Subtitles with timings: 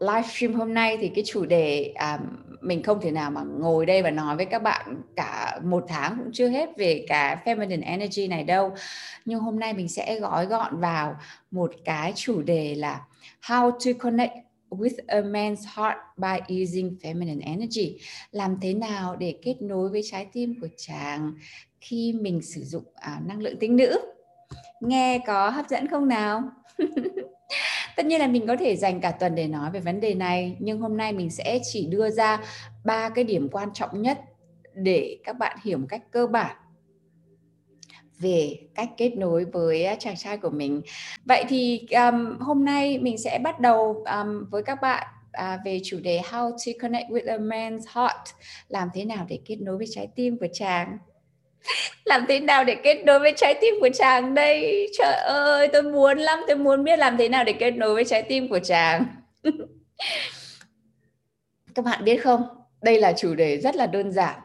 [0.00, 2.18] Livestream hôm nay thì cái chủ đề à,
[2.60, 6.16] mình không thể nào mà ngồi đây và nói với các bạn cả một tháng
[6.18, 8.74] cũng chưa hết về cả feminine energy này đâu.
[9.24, 11.16] Nhưng hôm nay mình sẽ gói gọn vào
[11.50, 13.00] một cái chủ đề là
[13.42, 14.32] how to connect
[14.70, 17.98] with a man's heart by using feminine energy.
[18.30, 21.34] Làm thế nào để kết nối với trái tim của chàng
[21.80, 23.98] khi mình sử dụng à, năng lượng tính nữ?
[24.80, 26.42] Nghe có hấp dẫn không nào?
[27.96, 30.56] tất nhiên là mình có thể dành cả tuần để nói về vấn đề này
[30.58, 32.40] nhưng hôm nay mình sẽ chỉ đưa ra
[32.84, 34.20] ba cái điểm quan trọng nhất
[34.74, 36.56] để các bạn hiểu một cách cơ bản
[38.18, 40.82] về cách kết nối với à, chàng trai của mình.
[41.24, 45.80] Vậy thì um, hôm nay mình sẽ bắt đầu um, với các bạn à, về
[45.84, 48.28] chủ đề how to connect with a man's heart
[48.68, 50.98] làm thế nào để kết nối với trái tim của chàng.
[52.04, 54.88] làm thế nào để kết nối với trái tim của chàng đây?
[54.98, 58.04] Trời ơi tôi muốn lắm tôi muốn biết làm thế nào để kết nối với
[58.04, 59.04] trái tim của chàng.
[61.74, 62.42] Các bạn biết không?
[62.82, 64.40] Đây là chủ đề rất là đơn giản.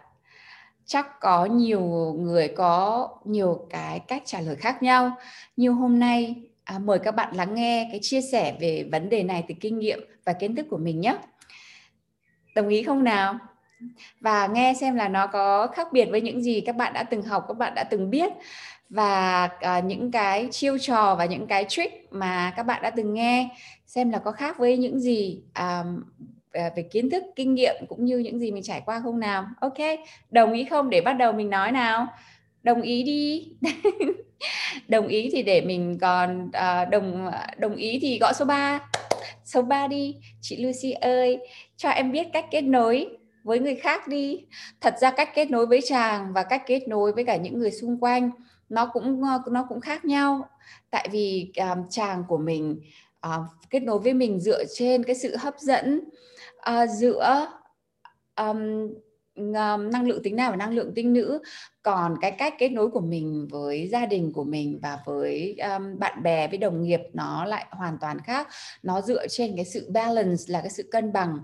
[0.85, 1.81] Chắc có nhiều
[2.19, 5.11] người có nhiều cái cách trả lời khác nhau.
[5.57, 9.23] Như hôm nay à, mời các bạn lắng nghe cái chia sẻ về vấn đề
[9.23, 11.17] này từ kinh nghiệm và kiến thức của mình nhé.
[12.55, 13.39] Đồng ý không nào?
[14.21, 17.23] Và nghe xem là nó có khác biệt với những gì các bạn đã từng
[17.23, 18.31] học các bạn đã từng biết.
[18.89, 23.13] Và uh, những cái chiêu trò và những cái trick mà các bạn đã từng
[23.13, 23.49] nghe
[23.85, 26.03] xem là có khác với những gì um,
[26.53, 29.45] về kiến thức kinh nghiệm cũng như những gì mình trải qua không nào.
[29.59, 29.77] Ok
[30.31, 30.89] đồng ý không?
[30.89, 32.07] Để bắt đầu mình nói nào.
[32.63, 33.47] Đồng ý đi.
[34.87, 38.79] Đồng ý thì để mình còn uh, đồng đồng ý thì gõ số 3
[39.45, 40.15] số 3 đi.
[40.41, 41.37] Chị Lucy ơi
[41.77, 43.07] cho em biết cách kết nối
[43.49, 44.45] với người khác đi.
[44.81, 47.71] Thật ra cách kết nối với chàng và cách kết nối với cả những người
[47.71, 48.31] xung quanh
[48.69, 50.49] nó cũng ờ, nó cũng khác nhau.
[50.89, 52.81] Tại vì um, chàng của mình
[53.27, 56.01] uh, kết nối với mình dựa trên cái sự hấp dẫn
[56.69, 57.47] uh, giữa
[58.35, 58.93] um,
[59.91, 61.41] năng lượng tính nam và năng lượng tinh nữ.
[61.81, 65.99] Còn cái cách kết nối của mình với gia đình của mình và với um,
[65.99, 68.47] bạn bè với đồng nghiệp nó lại hoàn toàn khác.
[68.83, 71.39] Nó dựa trên cái sự balance là cái sự cân bằng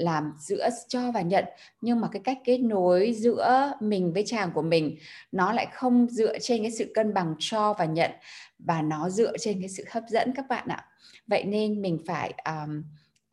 [0.00, 1.44] làm giữa cho và nhận.
[1.80, 4.96] Nhưng mà cái cách kết nối giữa mình với chàng của mình
[5.32, 8.10] nó lại không dựa trên cái sự cân bằng cho và nhận
[8.58, 10.84] và nó dựa trên cái sự hấp dẫn các bạn ạ.
[11.26, 12.82] Vậy nên mình phải um,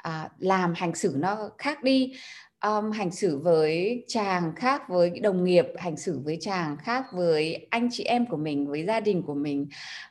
[0.07, 2.13] uh, làm hành xử nó khác đi.
[2.63, 7.67] Um, hành xử với chàng khác với đồng nghiệp hành xử với chàng khác với
[7.69, 9.67] anh chị em của mình với gia đình của mình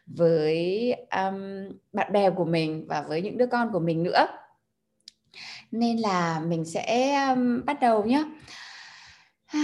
[0.06, 4.26] với um, bạn bè của mình và với những đứa con của mình nữa
[5.70, 8.24] nên là mình sẽ um, bắt đầu nhé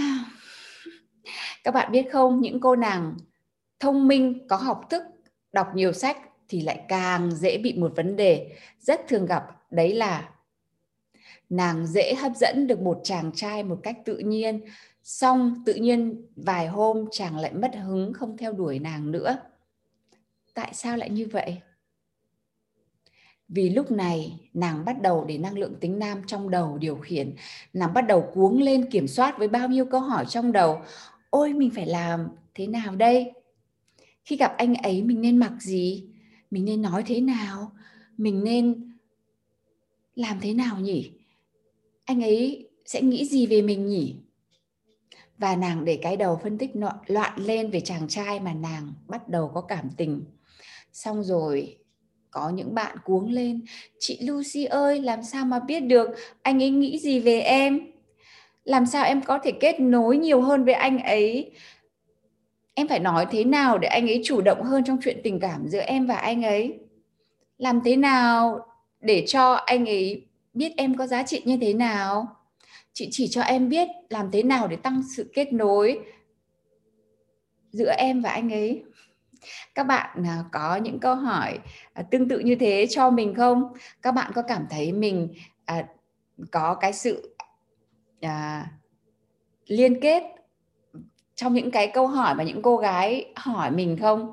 [1.63, 3.17] các bạn biết không những cô nàng
[3.79, 5.03] thông minh có học thức
[5.53, 9.95] đọc nhiều sách thì lại càng dễ bị một vấn đề rất thường gặp đấy
[9.95, 10.29] là
[11.49, 14.61] nàng dễ hấp dẫn được một chàng trai một cách tự nhiên
[15.03, 19.37] xong tự nhiên vài hôm chàng lại mất hứng không theo đuổi nàng nữa.
[20.53, 21.61] Tại sao lại như vậy?
[23.53, 27.35] Vì lúc này, nàng bắt đầu để năng lượng tính nam trong đầu điều khiển.
[27.73, 30.81] Nàng bắt đầu cuống lên kiểm soát với bao nhiêu câu hỏi trong đầu.
[31.29, 33.31] Ôi, mình phải làm thế nào đây?
[34.23, 36.05] Khi gặp anh ấy, mình nên mặc gì?
[36.51, 37.71] Mình nên nói thế nào?
[38.17, 38.93] Mình nên
[40.15, 41.11] làm thế nào nhỉ?
[42.05, 44.15] Anh ấy sẽ nghĩ gì về mình nhỉ?
[45.37, 46.71] Và nàng để cái đầu phân tích
[47.07, 50.23] loạn lên về chàng trai mà nàng bắt đầu có cảm tình.
[50.93, 51.77] Xong rồi
[52.33, 53.61] có những bạn cuống lên,
[53.99, 56.09] chị Lucy ơi, làm sao mà biết được
[56.41, 57.91] anh ấy nghĩ gì về em?
[58.63, 61.51] Làm sao em có thể kết nối nhiều hơn với anh ấy?
[62.73, 65.67] Em phải nói thế nào để anh ấy chủ động hơn trong chuyện tình cảm
[65.67, 66.79] giữa em và anh ấy?
[67.57, 68.65] Làm thế nào
[69.01, 72.35] để cho anh ấy biết em có giá trị như thế nào?
[72.93, 75.99] Chị chỉ cho em biết làm thế nào để tăng sự kết nối
[77.71, 78.83] giữa em và anh ấy?
[79.75, 81.59] Các bạn à, có những câu hỏi
[81.93, 83.73] à, tương tự như thế cho mình không?
[84.01, 85.33] Các bạn có cảm thấy mình
[85.65, 85.85] à,
[86.51, 87.35] có cái sự
[88.21, 88.67] à,
[89.67, 90.23] liên kết
[91.35, 94.31] trong những cái câu hỏi mà những cô gái hỏi mình không?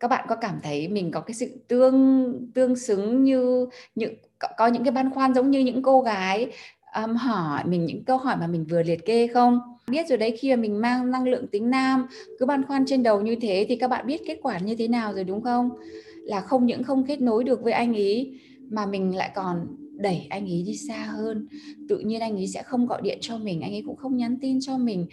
[0.00, 4.48] Các bạn có cảm thấy mình có cái sự tương tương xứng như những có,
[4.56, 6.52] có những cái băn khoăn giống như những cô gái
[6.94, 9.69] um, hỏi mình những câu hỏi mà mình vừa liệt kê không?
[9.90, 12.06] Biết rồi đấy khi mà mình mang năng lượng tính nam
[12.38, 14.88] cứ băn khoăn trên đầu như thế thì các bạn biết kết quả như thế
[14.88, 15.70] nào rồi đúng không?
[16.24, 18.40] Là không những không kết nối được với anh ấy
[18.70, 19.66] mà mình lại còn
[20.00, 21.48] đẩy anh ấy đi xa hơn.
[21.88, 24.36] Tự nhiên anh ấy sẽ không gọi điện cho mình anh ấy cũng không nhắn
[24.40, 25.06] tin cho mình.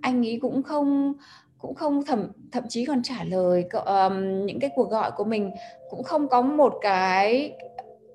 [0.00, 1.12] Anh ấy cũng không
[1.58, 5.50] cũng không thậm thậm chí còn trả lời um, những cái cuộc gọi của mình.
[5.90, 7.52] Cũng không có một cái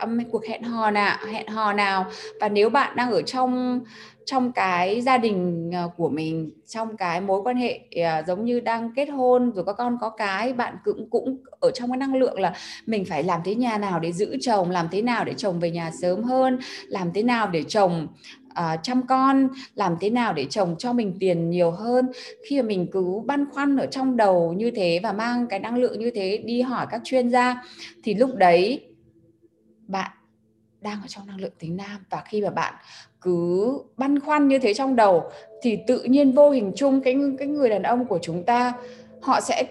[0.04, 2.06] um, cuộc hẹn hò nào hẹn hò nào.
[2.40, 3.82] Và nếu bạn đang ở trong
[4.28, 8.60] trong cái gia đình ờ, của mình trong cái mối quan hệ uh, giống như
[8.60, 12.16] đang kết hôn rồi có con có cái bạn cũng cũng ở trong cái năng
[12.16, 12.54] lượng là
[12.86, 15.72] mình phải làm thế nhà nào để giữ chồng làm thế nào để chồng về
[15.72, 18.08] nhà sớm hơn làm thế nào để chồng
[18.52, 22.12] uh, chăm con làm thế nào để chồng cho mình tiền nhiều hơn.
[22.50, 25.78] Khi mà mình cứ băn khoăn ở trong đầu như thế và mang cái năng
[25.78, 27.64] lượng như thế đi hỏi các chuyên gia
[28.04, 28.88] thì lúc đấy
[29.88, 30.12] bạn
[30.82, 32.74] đang ở trong năng lượng tính nam và khi mà bạn
[33.22, 35.32] cứ băn khoăn như thế trong đầu
[35.62, 38.74] thì tự nhiên vô hình chung cái cái người đàn ông của chúng ta,
[39.22, 39.66] họ sẽ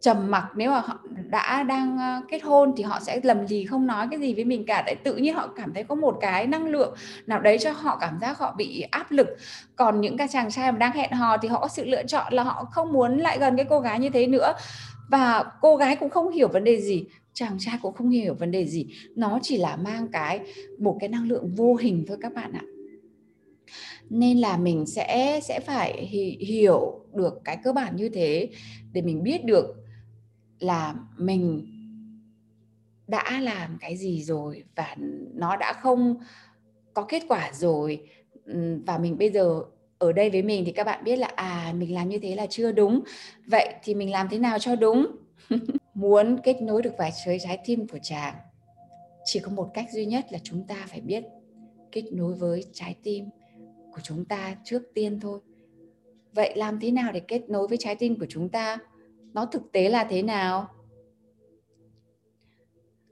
[0.00, 0.48] trầm mặc.
[0.54, 0.98] Nếu mà họ
[1.28, 4.44] đã đang ờ, kết hôn thì họ sẽ lầm gì không nói cái gì với
[4.44, 4.82] mình cả.
[4.86, 6.94] Tại tự nhiên họ cảm thấy có một cái năng lượng
[7.26, 9.28] nào đấy cho họ, cảm giác họ bị áp lực.
[9.76, 12.32] Còn những cái chàng trai mà đang hẹn hò thì họ có sự lựa chọn
[12.32, 14.52] là họ không muốn lại gần cái cô gái như thế nữa.
[15.08, 17.04] Và cô gái cũng không hiểu vấn đề gì
[17.34, 18.86] chàng trai cũng không hiểu vấn đề gì.
[19.16, 20.40] Nó chỉ là mang cái,
[20.78, 22.62] một cái năng lượng vô hình thôi các bạn ạ.
[24.10, 26.06] Nên là mình sẽ sẽ phải
[26.40, 28.48] hiểu được cái cơ bản như thế
[28.92, 29.76] để mình biết được
[30.60, 31.66] là mình
[33.08, 34.96] đã làm cái gì rồi và
[35.34, 36.16] nó đã không
[36.94, 38.08] có kết quả rồi.
[38.86, 39.62] Và mình bây giờ
[39.98, 42.46] ở đây với mình thì các bạn biết là à mình làm như thế là
[42.50, 43.00] chưa đúng.
[43.46, 45.06] Vậy thì mình làm thế nào cho đúng?
[45.94, 48.34] muốn kết nối được vài với trái tim của chàng
[49.24, 51.24] chỉ có một cách duy nhất là chúng ta phải biết
[51.92, 53.28] kết nối với trái tim
[53.92, 55.40] của chúng ta trước tiên thôi.
[56.32, 58.78] Vậy làm thế nào để kết nối với trái tim của chúng ta?
[59.34, 60.68] Nó thực tế là thế nào?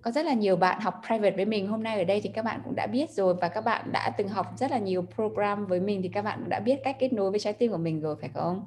[0.02, 1.68] Có rất là nhiều bạn học private với mình.
[1.68, 4.10] Hôm nay ở đây thì các bạn cũng đã biết rồi và các bạn đã
[4.18, 6.96] từng học rất là nhiều program với mình thì các bạn cũng đã biết cách
[6.98, 8.66] kết nối với trái tim của mình rồi phải không?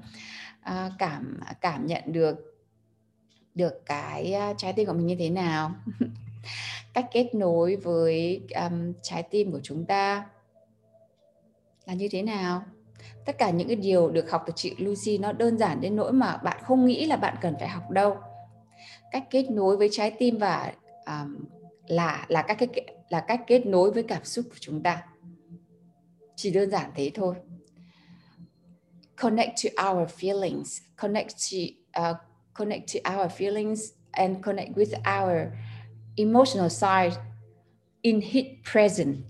[0.62, 2.53] À, cảm cảm nhận được
[3.56, 5.72] được cái trái tim của mình như thế nào?
[6.94, 10.26] Cách kết nối với um, trái tim của chúng ta
[11.86, 12.64] là như thế nào?
[13.26, 16.14] Tất cả những cái điều được học từ chị Lucy nó đơn giản đến nỗi
[16.14, 18.18] mà bạn không nghĩ là bạn cần phải học đâu.
[19.12, 20.74] Cách kết nối với trái tim và
[21.06, 21.46] um,
[21.88, 22.70] là là các cái
[23.10, 25.04] là cách kết nối với cảm xúc của chúng ta.
[26.36, 27.36] Chỉ đơn giản thế thôi.
[29.22, 30.82] Connect to our feelings.
[31.02, 32.16] Connect to uh, ờ,
[32.54, 35.52] connect to our feelings and connect with our
[36.18, 37.18] emotional side
[38.02, 39.26] in his present.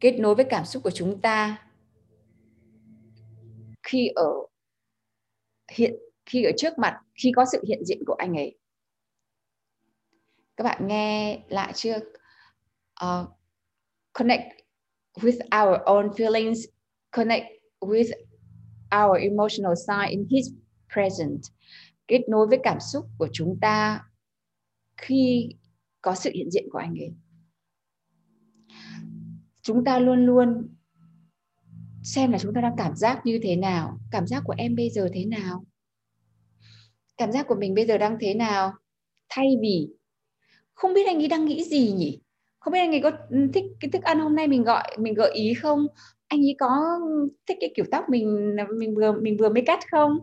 [0.00, 1.66] Kết nối với cảm xúc của chúng ta
[3.82, 4.32] khi ở
[5.72, 5.94] hiện
[6.26, 8.58] khi ở trước mặt khi có sự hiện diện của anh ấy.
[10.56, 11.98] Các bạn nghe lại chưa?
[13.04, 13.28] Uh,
[14.12, 14.60] connect
[15.14, 16.66] with our own feelings
[17.10, 17.46] connect
[17.80, 18.12] with
[18.92, 20.50] our emotional side in his
[20.92, 21.40] present.
[22.08, 24.04] Kết nối với cảm xúc của chúng ta
[24.96, 25.50] khi
[26.02, 27.14] có sự hiện diện của anh ấy.
[29.62, 30.68] Chúng ta luôn luôn
[32.02, 34.90] xem là chúng ta đang cảm giác như thế nào, cảm giác của em bây
[34.90, 35.64] giờ thế nào,
[37.16, 38.72] cảm giác của mình bây giờ đang thế nào,
[39.28, 39.88] thay vì
[40.74, 42.20] không biết anh ấy đang nghĩ gì nhỉ?
[42.60, 43.10] Không biết anh ấy có
[43.54, 45.86] thích cái thức ăn hôm nay mình gọi, mình gợi ý không?
[46.28, 46.98] Anh ấy có
[47.46, 50.18] thích cái kiểu tóc mình mình vừa mình vừa mới cắt không?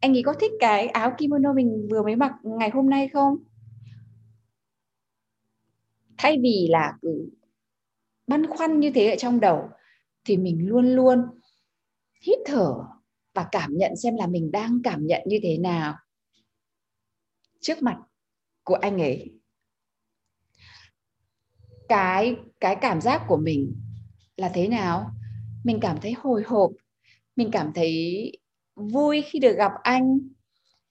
[0.00, 3.36] Anh ấy có thích cái áo kimono mình vừa mới mặc ngày hôm nay không?
[6.18, 7.30] Thay vì là cứ
[8.26, 9.68] băn khoăn như thế ở trong đầu,
[10.24, 11.18] thì mình luôn luôn
[12.22, 12.74] hít thở
[13.34, 15.94] và cảm nhận xem là mình đang cảm nhận như thế nào
[17.60, 17.98] trước mặt
[18.64, 19.32] của anh ấy.
[21.88, 23.74] Cái cái cảm giác của mình
[24.36, 25.10] là thế nào?
[25.64, 26.70] Mình cảm thấy hồi hộp,
[27.36, 28.32] mình cảm thấy
[28.88, 30.18] vui khi được gặp anh.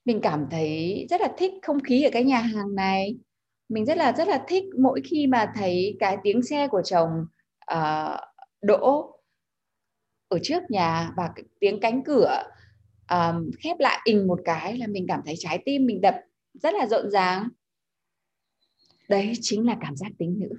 [0.05, 3.17] Mình cảm thấy rất là thích không khí ở cái nhà hàng này.
[3.69, 7.25] Mình rất là rất là thích mỗi khi mà thấy cái tiếng xe của chồng
[7.73, 8.19] uh,
[8.61, 9.15] đỗ
[10.27, 11.29] ở trước nhà và
[11.59, 12.43] tiếng cánh cửa
[13.09, 16.15] um, khép lại ình một cái là mình cảm thấy trái tim mình đập
[16.53, 17.49] rất là rộn ràng.
[19.09, 20.49] Đấy chính là cảm giác tính nữ.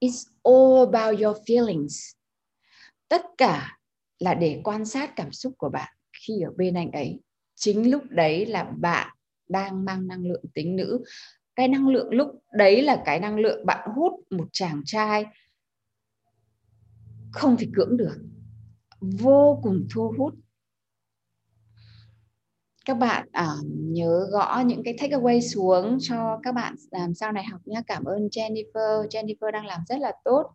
[0.00, 2.14] It's all about your feelings.
[3.08, 3.79] Tất cả
[4.20, 7.20] là để quan sát cảm xúc của bạn khi ở bên anh ấy.
[7.54, 9.16] Chính lúc đấy là bạn
[9.48, 11.04] đang mang năng lượng tính nữ.
[11.56, 15.24] Cái năng lượng lúc đấy là cái năng lượng bạn hút một chàng trai
[17.32, 18.16] không thể cưỡng được.
[19.00, 20.34] Vô cùng thu hút.
[22.84, 27.44] Các bạn à, nhớ gõ những cái takeaway xuống cho các bạn làm sau này
[27.44, 29.08] học nhé cảm ơn Jennifer.
[29.08, 30.50] Jennifer đang làm rất là tốt.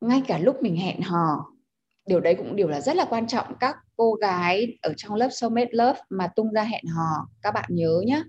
[0.00, 1.51] Ngay cả lúc mình hẹn hò
[2.06, 3.46] điều đấy cũng điều là rất là quan trọng.
[3.60, 7.64] Các cô gái ở trong lớp soulmate love mà tung ra hẹn hò các bạn
[7.68, 8.22] nhớ nhé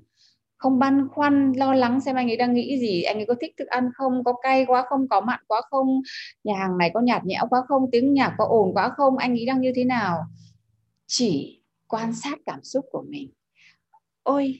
[0.64, 3.54] không băn khoăn lo lắng xem anh ấy đang nghĩ gì anh ấy có thích
[3.58, 6.02] thức ăn không có cay quá không có mặn quá không
[6.44, 9.32] nhà hàng này có nhạt nhẽo quá không tiếng nhạc có ồn quá không anh
[9.32, 10.20] ấy đang như thế nào?
[11.08, 13.32] Chỉ quan sát cảm xúc của mình.
[14.24, 14.60] Ôi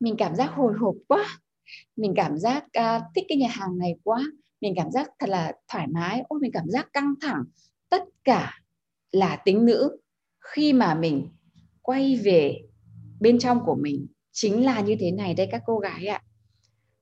[0.00, 1.24] mình cảm giác hồi hộp quá.
[1.96, 4.20] Mình cảm giác uh, thích cái nhà hàng này quá.
[4.60, 6.22] Mình cảm giác thật là thoải mái.
[6.28, 7.44] Ôi mình cảm giác căng thẳng
[7.92, 8.58] tất cả
[9.12, 9.96] là tính nữ.
[10.40, 11.28] Khi mà mình
[11.82, 12.62] quay về
[13.20, 16.22] bên trong của mình chính là như thế này đây các cô gái ạ.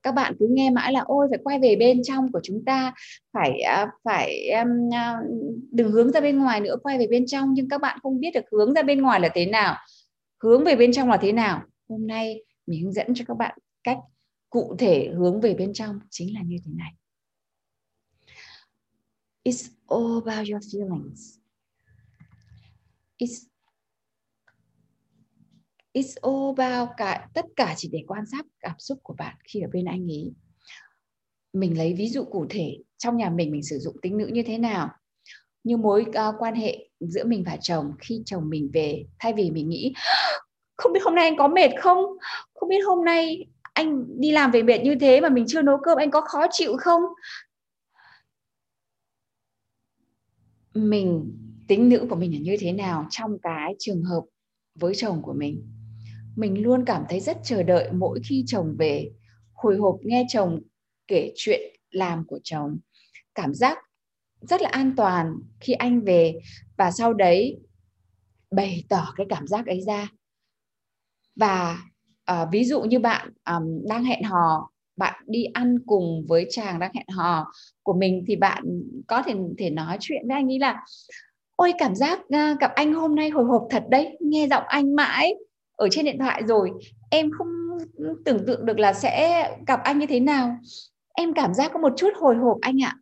[0.03, 2.95] Các bạn cứ nghe mãi là, ôi, phải quay về bên trong của chúng ta,
[3.33, 5.17] phải à, phải à,
[5.71, 7.55] đừng hướng ra bên ngoài nữa, quay về bên trong.
[7.55, 9.77] Nhưng các bạn không biết được hướng ra bên ngoài là thế nào,
[10.43, 11.63] hướng về bên trong là thế nào.
[11.89, 13.99] Hôm nay mình hướng dẫn cho các bạn cách
[14.51, 16.93] cụ thể hướng về bên trong chính là như thế này.
[19.51, 21.39] It's all about your feelings.
[23.19, 23.47] It's
[25.93, 29.61] It's all about cả tất cả chỉ để quan sát cảm xúc của bạn khi
[29.61, 30.33] ở bên anh ấy.
[31.53, 34.43] Mình lấy ví dụ cụ thể trong nhà mình mình sử dụng tính nữ như
[34.43, 34.91] thế nào?
[35.65, 39.51] Như mối uh, quan hệ giữa mình và chồng khi chồng mình về thay vì
[39.51, 39.95] mình nghĩ
[40.77, 42.05] không biết hôm nay anh có mệt không?
[42.55, 45.79] Không biết hôm nay anh đi làm về mệt như thế mà mình chưa nấu
[45.85, 47.03] cơm anh có khó chịu không?
[50.81, 51.37] Mình
[51.69, 54.25] tính nữ của mình là như thế nào trong cái trường hợp
[54.75, 55.67] với chồng của mình.
[56.37, 59.11] Mình luôn cảm thấy rất chờ đợi mỗi khi chồng về
[59.53, 60.61] hồi hộp nghe chồng
[61.07, 61.61] kể chuyện
[61.91, 62.79] làm của chồng.
[63.35, 63.79] Cảm giác
[64.41, 66.41] rất là an toàn khi anh về
[66.77, 67.61] và sau đấy
[68.51, 70.09] bày tỏ cái cảm giác ấy ra.
[71.37, 71.83] Và
[72.33, 74.70] uh, ví dụ như bạn um, đang hẹn hò
[75.01, 77.53] bạn đi ăn cùng với chàng đang hẹn hò
[77.83, 78.65] của mình thì bạn
[79.07, 80.85] có thể thể nói chuyện với anh ấy là
[81.57, 84.97] ôi cảm giác à, gặp anh hôm nay hồi hộp thật đấy nghe giọng anh
[84.97, 85.35] mãi
[85.81, 86.71] ở trên điện thoại rồi.
[87.11, 87.49] Em không
[88.25, 90.57] tưởng tượng được là sẽ gặp anh như thế nào.
[91.15, 92.97] Em cảm giác có một chút hồi hộp anh ạ.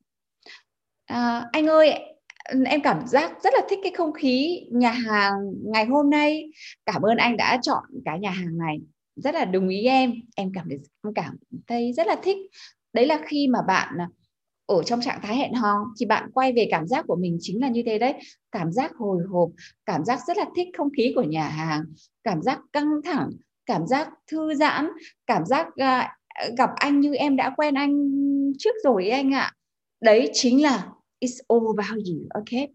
[1.06, 1.94] À, anh ơi
[2.66, 5.32] em cảm giác rất là thích cái không khí nhà hàng
[5.64, 6.50] ngày hôm nay.
[6.86, 8.78] Cảm ơn anh đã chọn cái nhà hàng này
[9.20, 10.14] rất là đồng ý em.
[10.36, 12.36] Em cảm thấy, em cảm thấy rất là thích.
[12.92, 14.08] Đấy là khi mà bạn à,
[14.66, 17.60] ở trong trạng thái hẹn hò thì bạn quay về cảm giác của mình chính
[17.60, 18.14] là như thế đấy.
[18.52, 19.50] Cảm giác hồi hộp,
[19.86, 21.84] cảm giác rất là thích không khí của nhà hàng,
[22.24, 23.30] cảm giác căng thẳng,
[23.66, 24.88] cảm giác thư giãn,
[25.26, 26.16] cảm giác à,
[26.58, 28.12] gặp anh như em đã quen anh
[28.58, 29.52] trước rồi anh ạ.
[30.00, 30.88] Đấy chính là
[31.20, 32.68] it's all about you ok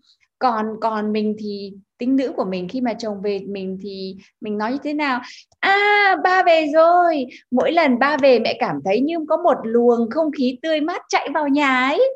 [0.44, 4.58] còn còn mình thì tính nữ của mình khi mà chồng về mình thì mình
[4.58, 5.22] nói như thế nào?
[5.60, 7.26] À ba về rồi.
[7.52, 11.02] Mỗi lần ba về mẹ cảm thấy như có một luồng không khí tươi mát
[11.10, 12.14] chạy vào nhà ấy.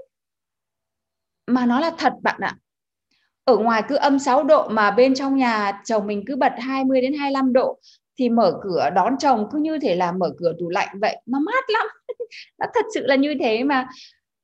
[1.48, 2.56] Mà nó là thật bạn ạ.
[3.44, 7.02] Ở ngoài cứ âm 6 độ mà bên trong nhà chồng mình cứ bật 20
[7.02, 7.80] đến 25 độ
[8.20, 11.18] thì mở cửa đón chồng cứ như thể là mở cửa tủ lạnh vậy.
[11.26, 11.88] Nó mát lắm.
[12.60, 13.88] Nó thật sự là như thế mà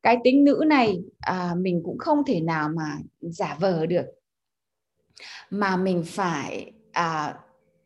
[0.03, 4.05] cái tính nữ này à, mình cũng không thể nào mà giả vờ được.
[5.49, 7.35] Mà mình phải à,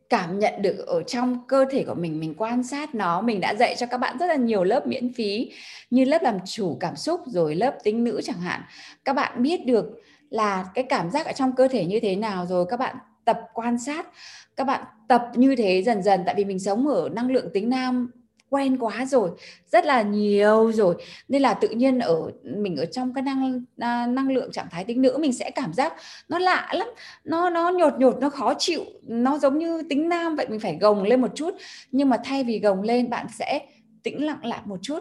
[0.09, 3.21] cảm nhận được ở trong cơ thể của mình mình quan sát nó.
[3.21, 5.51] Mình đã dạy cho các bạn rất là nhiều lớp miễn phí
[5.89, 8.61] như lớp làm chủ cảm xúc rồi lớp tính nữ chẳng hạn.
[9.05, 9.85] Các bạn biết được
[10.29, 13.41] là cái cảm giác ở trong cơ thể như thế nào rồi các bạn tập
[13.53, 14.07] quan sát
[14.55, 16.23] các bạn tập như thế dần dần.
[16.25, 18.11] Tại vì mình sống ở năng lượng tính nam
[18.49, 19.31] quen quá rồi,
[19.71, 20.95] rất là nhiều rồi.
[21.27, 24.83] Nên là tự nhiên ở, mình ở trong cái năng à, năng lượng trạng thái
[24.83, 25.93] tính nữ, mình sẽ cảm giác
[26.29, 26.87] nó lạ lắm.
[27.23, 30.77] Nó nó nhột nhột, nó khó chịu, nó giống như tính nam vậy, mình phải
[30.81, 31.53] gồng lên một chút.
[31.91, 33.67] Nhưng mà thay vì gồng lên, bạn sẽ
[34.03, 34.99] tĩnh lặng lại một chút.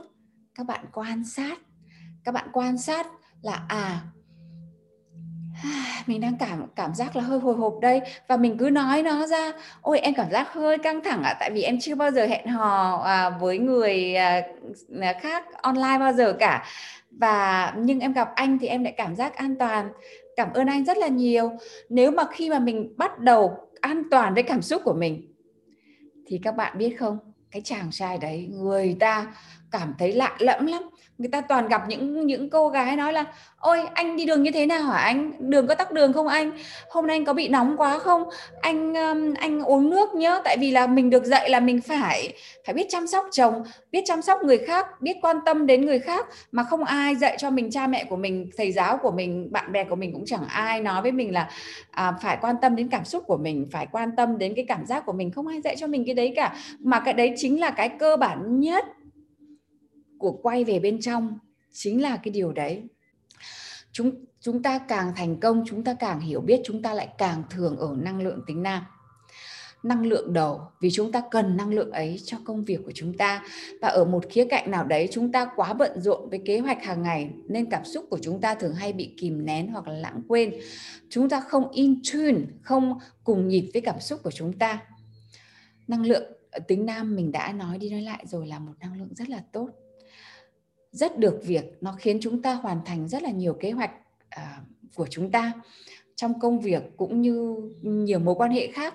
[0.54, 1.58] Các bạn quan sát,
[2.24, 3.06] các bạn quan sát
[3.42, 4.00] là à
[6.06, 8.00] mình đang cảm cảm giác là hơi hồi hộp đây.
[8.28, 9.52] Và mình cứ nói nó ra.
[9.80, 11.30] Ôi em cảm giác hơi căng thẳng ạ.
[11.30, 14.42] À, tại vì em chưa bao giờ hẹn hò à, với người à,
[15.00, 16.66] à, khác online bao giờ cả.
[17.10, 19.88] Và nhưng em gặp anh thì em lại cảm giác an toàn.
[20.36, 21.50] Cảm ơn anh rất là nhiều.
[21.88, 25.34] Nếu mà khi mà mình bắt đầu an toàn với cảm xúc của mình
[26.26, 27.18] thì các bạn biết không?
[27.50, 29.26] Cái chàng trai đấy người ta
[29.70, 30.82] cảm thấy lạ lẫm lắm
[31.18, 33.24] người ta toàn gặp những những cô gái nói là
[33.58, 35.32] ôi anh đi đường như thế nào hả anh?
[35.38, 36.50] Đường có tắc đường không anh?
[36.90, 38.22] Hôm nay anh có bị nóng quá không?
[38.60, 42.32] Anh um, anh uống nước nhớ tại vì là mình được dạy là mình phải
[42.66, 45.98] phải biết chăm sóc chồng biết chăm sóc người khác biết quan tâm đến người
[45.98, 46.26] khác.
[46.52, 49.72] Mà không ai dạy cho mình cha mẹ của mình thầy giáo của mình bạn
[49.72, 51.50] bè của mình cũng chẳng ai nói với mình là
[51.90, 54.86] à, phải quan tâm đến cảm xúc của mình phải quan tâm đến cái cảm
[54.86, 55.30] giác của mình.
[55.30, 56.54] Không ai dạy cho mình cái đấy cả.
[56.78, 58.86] Mà cái đấy chính là cái cơ bản nhất
[60.26, 61.38] của quay về bên trong
[61.72, 62.82] chính là cái điều đấy.
[63.92, 67.42] Chúng chúng ta càng thành công, chúng ta càng hiểu biết, chúng ta lại càng
[67.50, 68.82] thường ở năng lượng tính nam.
[69.82, 73.16] Năng lượng đầu, vì chúng ta cần năng lượng ấy cho công việc của chúng
[73.16, 73.42] ta.
[73.80, 76.84] Và ở một khía cạnh nào đấy, chúng ta quá bận rộn với kế hoạch
[76.84, 79.94] hàng ngày, nên cảm xúc của chúng ta thường hay bị kìm nén hoặc là
[79.94, 80.54] lãng quên.
[81.10, 84.82] Chúng ta không in tune, không cùng nhịp với cảm xúc của chúng ta.
[85.88, 88.98] Năng lượng ờ, tính nam mình đã nói đi nói lại rồi là một năng
[88.98, 89.68] lượng rất là tốt
[90.96, 91.64] rất được việc.
[91.80, 93.90] Nó khiến chúng ta hoàn thành rất là nhiều kế hoạch
[94.28, 94.60] à,
[94.94, 95.52] của chúng ta
[96.16, 98.94] trong công việc cũng như nhiều mối quan hệ khác.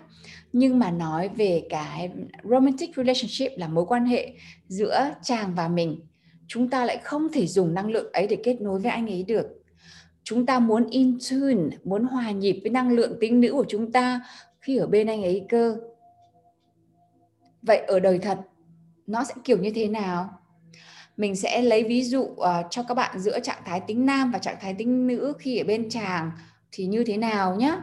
[0.54, 2.10] Nhưng mà nói về cái
[2.44, 4.34] romantic relationship là mối quan hệ
[4.68, 6.00] giữa chàng và mình
[6.48, 9.24] chúng ta lại không thể dùng năng lượng ấy để kết nối với anh ấy
[9.24, 9.48] được.
[10.24, 13.92] Chúng ta muốn in tune muốn hòa nhịp với năng lượng tính nữ của chúng
[13.92, 14.22] ta
[14.60, 15.78] khi ở bên anh ấy cơ.
[17.62, 18.40] Vậy ở đời thật
[19.08, 20.41] nó sẽ kiểu như thế nào?
[21.22, 24.40] Mình sẽ lấy ví dụ uh, cho các bạn giữa trạng thái tính nam và
[24.40, 26.32] trạng thái tính nữ khi ở bên chàng
[26.72, 27.78] thì như thế nào nhé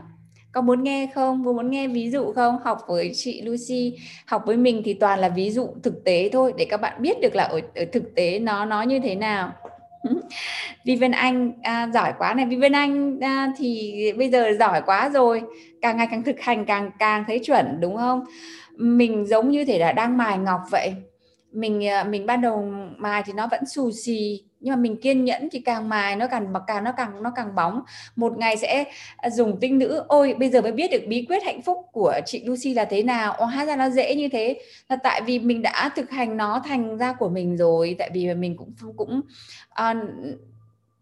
[0.52, 1.44] có muốn nghe không?
[1.44, 2.58] Có muốn nghe ví dụ không?
[2.64, 6.52] Học với chị Lucy học với mình thì toàn là ví dụ thực tế thôi
[6.56, 9.52] để các bạn biết được là ở, ở thực tế nó nó như thế nào.
[10.84, 12.46] Vivian Anh à, giỏi quá này.
[12.46, 15.42] Vivian Anh à, thì bây giờ giỏi quá rồi.
[15.82, 18.24] Càng ngày càng thực hành càng càng thấy chuẩn đúng không?
[18.76, 20.94] Mình giống như thể là đang mài ngọc vậy
[21.52, 25.24] mình ờ, mình ban đầu mài thì nó vẫn xù xì nhưng mà mình kiên
[25.24, 27.82] nhẫn thì càng mài nó càng càng nó càng nó càng bóng.
[28.16, 28.84] Một ngày sẽ
[29.16, 32.20] ờ, dùng tinh nữ ôi bây giờ mới biết được bí quyết hạnh phúc của
[32.26, 33.32] chị Lucy là thế nào.
[33.32, 34.60] Ồ, hóa ra nó dễ như thế.
[34.88, 38.34] Là tại vì mình đã thực hành nó thành ra của mình rồi tại vì
[38.34, 39.20] mình cũng cũng
[39.82, 39.96] uh,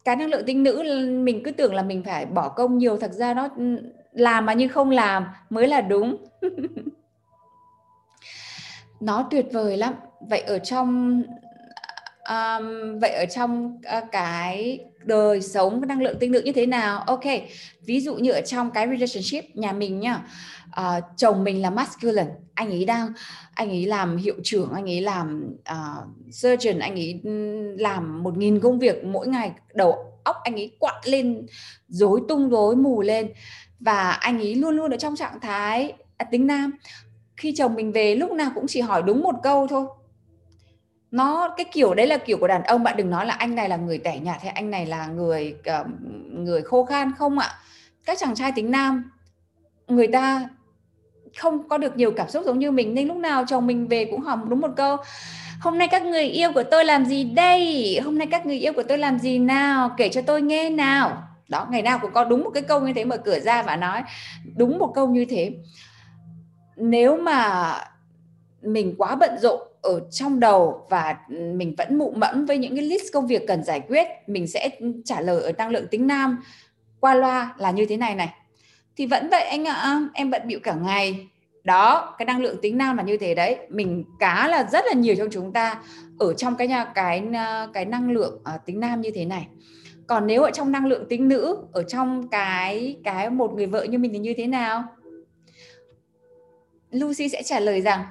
[0.05, 0.83] cái năng lượng tinh nữ
[1.25, 3.77] mình cứ tưởng là mình phải bỏ công nhiều thật ra nó ừ,
[4.13, 6.17] làm mà như không làm mới là đúng.
[9.01, 11.23] Nó tuyệt vời lắm vậy ở trong
[12.29, 17.01] um, vậy ở trong uh, cái đời sống năng lượng tinh lượng như thế nào?
[17.01, 17.25] Ok
[17.87, 20.23] ví dụ như ở trong cái relationship nhà mình nhá
[20.81, 23.09] uh, chồng mình là masculine anh ấy đang
[23.55, 27.31] anh ấy làm hiệu trưởng anh ấy làm uh, surgeon anh ấy ừ,
[27.79, 31.47] làm một nghìn công việc mỗi ngày đầu óc anh ấy quặn lên
[31.89, 33.33] rối tung rối mù lên
[33.81, 36.73] và anh ấy luôn luôn ở trong trạng thái à, tính nam.
[37.37, 39.87] Khi chồng mình về lúc nào cũng chỉ hỏi đúng một câu thôi
[41.17, 43.69] nó cái kiểu đấy là kiểu của đàn ông bạn đừng nói là anh này
[43.69, 45.87] là người tẻ nhạt hay anh này là người uh,
[46.31, 47.49] người khô khan không ạ.
[48.05, 49.11] Các chàng trai tính nam
[49.89, 50.49] người ta
[51.37, 54.05] không có được nhiều cảm xúc giống như mình nên lúc nào chồng mình về
[54.05, 54.97] cũng hỏi đúng một câu
[55.61, 58.01] hôm nay các người yêu của tôi làm gì đây?
[58.05, 59.91] Hôm nay các người yêu của tôi làm gì nào?
[59.97, 61.23] Kể cho tôi nghe nào.
[61.49, 63.77] Đó ngày nào cũng có đúng một cái câu như thế mở cửa ra và
[63.77, 64.03] nói
[64.57, 65.53] đúng một câu như thế.
[66.77, 67.73] Nếu mà
[68.63, 72.77] mình quá bận rộn ở trong đầu và ừ, mình vẫn mụ mẫn với những
[72.77, 74.71] cái list công việc cần giải quyết mình sẽ
[75.05, 76.43] trả lời ở năng lượng tính nam.
[77.01, 78.29] Qua loa là như thế này này.
[78.97, 81.27] Thì vẫn vậy anh ạ à, em bận bịu cả ngày.
[81.65, 83.57] Đó cái năng lượng tính nam là như thế đấy.
[83.71, 85.83] Mình cá là rất là nhiều trong chúng ta
[86.19, 89.47] ở trong cái nhà cái ờ, cái năng lượng uh, tính nam như thế này.
[90.07, 93.85] Còn nếu ở trong năng lượng tính nữ ở trong cái cái một người vợ
[93.85, 94.85] như mình thì như thế nào?
[96.99, 98.05] Lucy sẽ trả lời rằng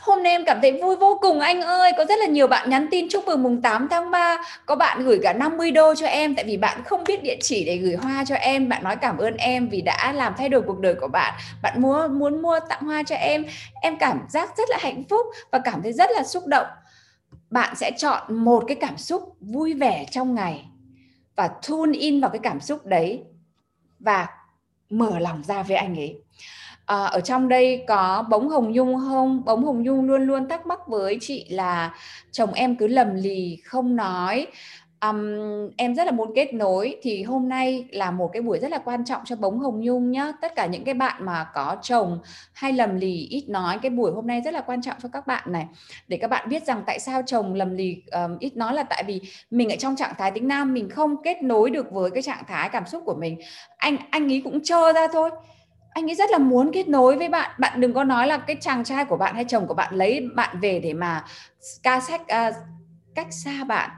[0.00, 2.70] Hôm nay em cảm thấy vui vô cùng anh ơi Có rất là nhiều bạn
[2.70, 6.06] nhắn tin chúc mừng mùng 8 tháng 3 Có bạn gửi cả 50 đô cho
[6.06, 8.96] em Tại vì bạn không biết địa chỉ để gửi hoa cho em Bạn nói
[8.96, 12.42] cảm ơn em vì đã làm thay đổi cuộc đời của bạn Bạn muốn, muốn
[12.42, 13.46] mua tặng hoa cho em.
[13.82, 16.66] Em cảm giác rất là hạnh phúc Và cảm thấy rất là xúc động.
[17.50, 20.64] Bạn sẽ chọn một cái cảm xúc vui vẻ trong ngày
[21.36, 23.22] Và tune in vào cái cảm xúc đấy
[24.00, 24.26] Và
[24.90, 26.22] mở lòng ra với anh ấy
[26.88, 29.44] à, ở trong đây có bóng hồng nhung không?
[29.44, 31.94] Bóng hồng nhung luôn luôn thắc mắc với chị là
[32.32, 34.46] chồng em cứ lầm lì không nói.
[35.00, 35.18] Um,
[35.76, 36.96] em rất là muốn kết nối.
[37.02, 40.10] Thì hôm nay là một cái buổi rất là quan trọng cho bóng hồng nhung
[40.10, 40.32] nhá.
[40.40, 42.18] Tất cả những cái bạn mà có chồng
[42.54, 45.26] hay lầm lì ít nói cái buổi hôm nay rất là quan trọng cho các
[45.26, 45.66] bạn này.
[46.08, 49.04] Để các bạn biết rằng tại sao chồng lầm lì um, ít nói là tại
[49.06, 49.20] vì
[49.50, 52.44] mình ở trong trạng thái tính nam mình không kết nối được với cái trạng
[52.48, 53.38] thái cảm xúc của mình.
[53.76, 55.30] Anh anh ấy cũng trơ ra thôi
[55.90, 57.50] anh ấy rất là muốn kết nối với bạn.
[57.58, 60.28] Bạn đừng có nói là cái chàng trai của bạn hay chồng của bạn lấy
[60.34, 61.24] bạn về để mà
[61.82, 62.52] ca sách uh, à,
[63.14, 63.90] cách xa bạn.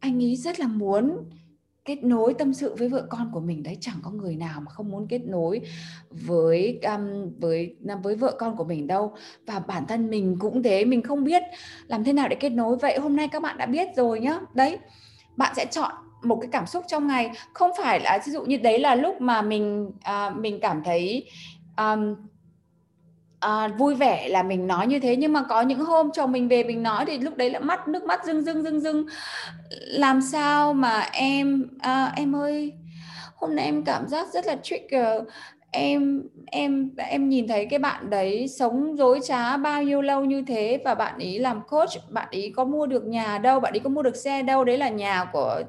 [0.00, 1.30] Anh ấy rất là muốn
[1.84, 3.62] kết nối tâm sự với vợ con của mình.
[3.62, 5.60] Đấy chẳng có người nào mà không muốn kết nối
[6.10, 9.14] với um, với à, với vợ con của mình đâu.
[9.46, 11.42] Và bản thân mình cũng thế mình không biết
[11.86, 12.76] làm thế nào để kết nối.
[12.76, 14.40] Vậy hôm nay các bạn đã biết rồi nhá.
[14.54, 14.78] Đấy
[15.36, 17.30] bạn sẽ chọn một cái cảm xúc trong ngày.
[17.52, 21.30] Không phải là ví dụ như đấy là lúc mà mình à, mình cảm thấy
[21.76, 22.14] um,
[23.40, 25.16] à, vui vẻ là mình nói như thế.
[25.16, 27.88] Nhưng mà có những hôm chồng mình về mình nói thì lúc đấy là mắt
[27.88, 29.06] nước mắt rưng rưng rưng rưng.
[29.70, 32.72] Làm sao mà em à, em ơi
[33.40, 35.22] hôm nay em cảm giác rất là trigger
[35.70, 40.42] em em em nhìn thấy cái bạn đấy sống dối trá bao nhiêu lâu như
[40.46, 43.80] thế và bạn ấy làm coach, bạn ấy có mua được nhà đâu, bạn ấy
[43.80, 44.64] có mua được xe đâu?
[44.64, 45.62] Đấy là nhà của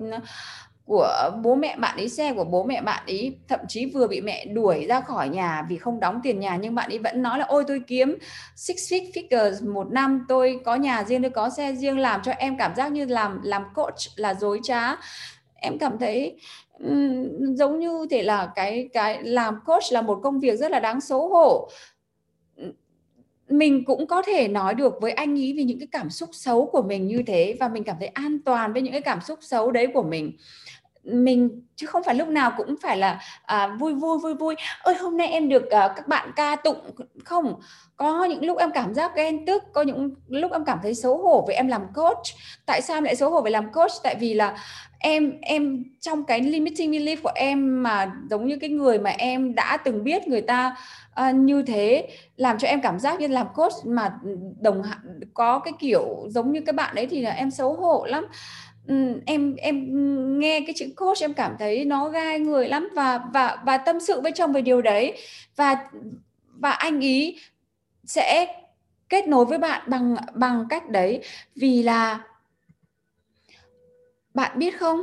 [0.85, 4.21] của bố mẹ bạn ấy xe của bố mẹ bạn ấy thậm chí vừa bị
[4.21, 7.39] mẹ đuổi ra khỏi nhà vì không đóng tiền nhà, nhưng bạn ấy vẫn nói
[7.39, 8.17] là, ôi, tôi kiếm
[8.55, 12.57] six figures một năm, tôi có nhà riêng, tôi có xe riêng, làm cho em
[12.57, 14.95] cảm giác như làm làm coach là dối trá
[15.61, 16.37] em cảm thấy
[16.79, 20.79] um, giống như thể là cái cái làm coach là một công việc rất là
[20.79, 21.69] đáng xấu hổ.
[23.49, 26.65] Mình cũng có thể nói được với anh ý vì những cái cảm xúc xấu
[26.65, 29.39] của mình như thế và mình cảm thấy an toàn với những cái cảm xúc
[29.41, 30.31] xấu đấy của mình
[31.03, 34.55] mình chứ không phải lúc nào cũng phải là à, vui vui vui vui.
[34.81, 36.77] Ơi hôm nay em được à, các bạn ca tụng
[37.25, 37.59] không?
[37.95, 41.17] Có những lúc em cảm giác ghen tức có những lúc em cảm thấy xấu
[41.17, 42.23] hổ vì em làm coach.
[42.65, 43.91] Tại sao em lại xấu hổ về làm coach?
[44.03, 44.57] Tại vì là
[44.99, 49.55] em em trong cái limiting belief của em mà giống như cái người mà em
[49.55, 50.75] đã từng biết người ta
[51.29, 54.13] uh, như thế làm cho em cảm giác như làm coach mà
[54.61, 54.81] đồng
[55.33, 58.25] có cái kiểu giống như các bạn đấy thì là em xấu hổ lắm.
[58.87, 59.89] Ừ, em em
[60.39, 63.99] nghe cái chữ coach em cảm thấy nó gai người lắm và và và tâm
[63.99, 65.17] sự với chồng về điều đấy.
[65.55, 65.89] Và
[66.45, 67.39] và anh ý
[68.05, 68.47] sẽ
[69.09, 71.23] kết nối với bạn bằng bằng cách đấy
[71.55, 72.19] vì là
[74.33, 74.99] bạn biết không?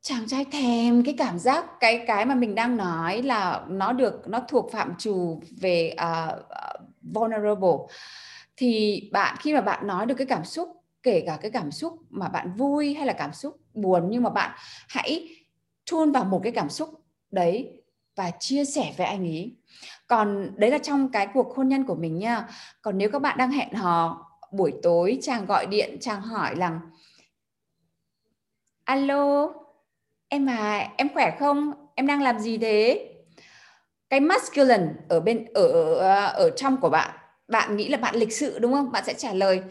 [0.00, 4.28] Chàng trai thèm cái cảm giác cái cái mà mình đang nói là nó được
[4.28, 6.44] nó thuộc phạm trù về uh,
[7.02, 7.78] vulnerable.
[8.56, 10.77] Thì bạn khi mà bạn nói được cái cảm xúc
[11.08, 14.30] kể cả cái cảm xúc mà bạn vui hay là cảm xúc buồn, nhưng mà
[14.30, 14.50] bạn
[14.88, 15.28] hãy
[15.84, 16.88] chôn vào một cái cảm xúc
[17.30, 17.82] đấy
[18.16, 19.56] và chia sẻ với anh ấy.
[20.06, 22.48] Còn đấy là trong cái cuộc hôn nhân của mình nha.
[22.82, 26.80] Còn nếu các bạn đang hẹn hò buổi tối, chàng gọi điện, chàng hỏi rằng,
[28.84, 29.48] alo,
[30.28, 31.72] em à em khỏe không?
[31.94, 33.10] Em đang làm gì thế?
[34.10, 35.94] Cái masculine ở bên, ở
[36.28, 37.10] ở trong của bạn
[37.48, 38.92] bạn nghĩ là bạn lịch sự, đúng không?
[38.92, 39.62] Bạn sẽ trả lời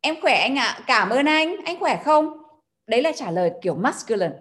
[0.00, 0.80] em khỏe anh ạ à.
[0.86, 1.56] cảm ơn anh.
[1.64, 2.36] Anh khỏe không?
[2.86, 4.34] Đấy là trả lời kiểu masculine.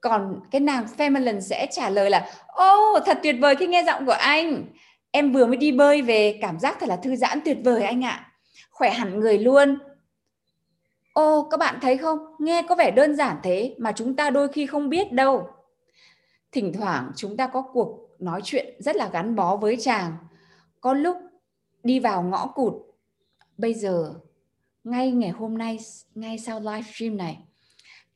[0.00, 3.84] Còn cái nàng feminine sẽ trả lời là ô oh, thật tuyệt vời khi nghe
[3.84, 4.64] giọng của anh.
[5.10, 8.04] Em vừa mới đi bơi về cảm giác thật là thư giãn tuyệt vời anh
[8.04, 8.32] ạ.
[8.70, 9.78] Khỏe hẳn người luôn.
[11.12, 12.18] Ô oh, các bạn thấy không?
[12.38, 15.48] Nghe có vẻ đơn giản thế mà chúng ta đôi khi không biết đâu.
[16.52, 20.16] Thỉnh thoảng chúng ta có cuộc nói chuyện rất là gắn bó với chàng.
[20.80, 21.16] Có lúc
[21.82, 22.74] đi vào ngõ cụt.
[23.58, 24.14] Bây giờ
[24.86, 25.78] ngay ngày hôm nay
[26.14, 27.38] ngay sau livestream này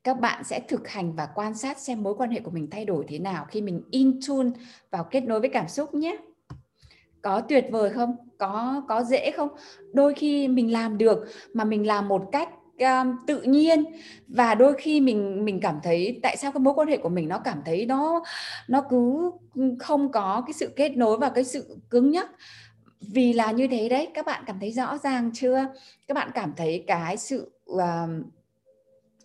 [0.04, 2.84] các bạn sẽ thực hành và quan sát xem mối quan hệ của mình thay
[2.84, 4.50] đổi thế nào khi mình in tune
[4.90, 6.16] vào kết nối với cảm xúc nhé.
[7.22, 8.16] Có tuyệt vời không?
[8.38, 9.48] Có có dễ không?
[9.92, 11.18] Đôi khi mình làm được
[11.54, 13.84] mà mình làm một cách um, tự nhiên.
[14.28, 17.28] Và đôi khi mình mình cảm thấy tại sao cái mối quan hệ của mình
[17.28, 18.22] nó cảm thấy nó
[18.68, 19.30] nó cứ
[19.78, 22.30] không có cái sự kết nối và cái sự cứng nhắc
[23.00, 25.66] vì là như thế đấy các bạn cảm thấy rõ ràng chưa?
[26.08, 27.80] Các bạn cảm thấy cái sự uh,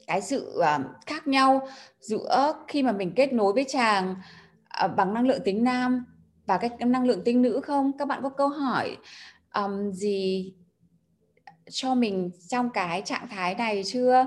[0.07, 1.67] cái sự uh, khác nhau
[1.99, 4.15] giữa khi mà mình kết nối với chàng
[4.85, 6.05] uh, bằng năng lượng tính nam
[6.45, 7.97] và cái năng lượng tính nữ không?
[7.97, 8.97] Các bạn có câu hỏi
[9.53, 10.53] um, gì
[11.69, 14.25] cho mình trong cái trạng thái này chưa?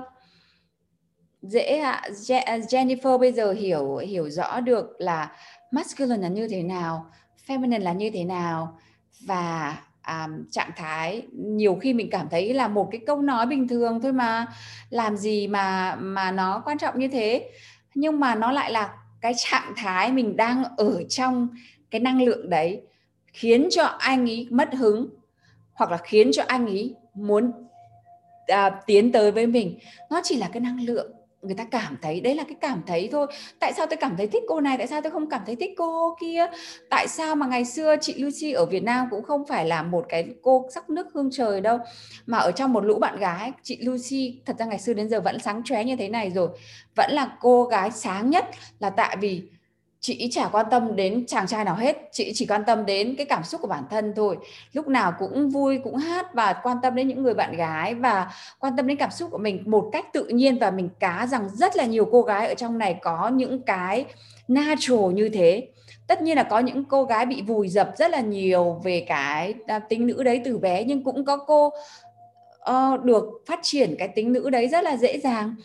[1.41, 2.01] Dễ ạ.
[2.45, 5.35] Ờ, Jennifer bây giờ hiểu hiểu rõ được là
[5.71, 7.11] masculine là như thế nào
[7.47, 8.79] feminine là như thế nào
[9.19, 13.67] và à, trạng thái nhiều khi mình cảm thấy là một cái câu nói bình
[13.67, 14.45] thường thôi mà
[14.89, 17.49] làm gì mà mà nó quan trọng như thế.
[17.95, 21.47] Nhưng mà nó lại là cái trạng thái mình đang ở trong
[21.91, 22.81] cái năng lượng đấy
[23.27, 25.09] khiến cho anh ấy mất hứng
[25.73, 27.51] hoặc là khiến cho anh ấy muốn
[28.47, 29.79] à, tiến tới với mình.
[30.09, 33.09] Nó chỉ là cái năng lượng người ta cảm thấy, đấy là cái cảm thấy
[33.11, 33.27] thôi.
[33.59, 34.77] Tại sao tôi cảm thấy thích cô này?
[34.77, 36.45] Tại sao tôi không cảm thấy thích cô kia?
[36.89, 40.05] Tại sao mà ngày xưa chị Lucy ở Việt Nam cũng không phải là một
[40.09, 41.77] cái cô sắc nước hương trời đâu?
[42.25, 45.21] Mà ở trong một lũ bạn gái, chị Lucy, thật ra ngày xưa đến giờ
[45.21, 46.49] vẫn sáng chóe như thế này rồi.
[46.95, 48.45] Vẫn là cô gái sáng nhất
[48.79, 49.41] là tại vì
[50.01, 53.25] chị chả quan tâm đến chàng trai nào hết chị chỉ quan tâm đến cái
[53.25, 54.37] cảm xúc của bản thân thôi.
[54.73, 58.31] Lúc nào cũng vui cũng hát và quan tâm đến những người bạn gái và
[58.59, 61.49] quan tâm đến cảm xúc của mình một cách tự nhiên và mình cá rằng
[61.49, 64.05] rất là nhiều cô gái ở trong này có những cái
[64.47, 65.67] natural như thế.
[66.07, 69.53] Tất nhiên là có những cô gái bị vùi dập rất là nhiều về cái
[69.67, 71.71] à, tính nữ đấy từ bé nhưng cũng có cô
[72.69, 75.55] uh, được phát triển cái tính nữ đấy rất là dễ dàng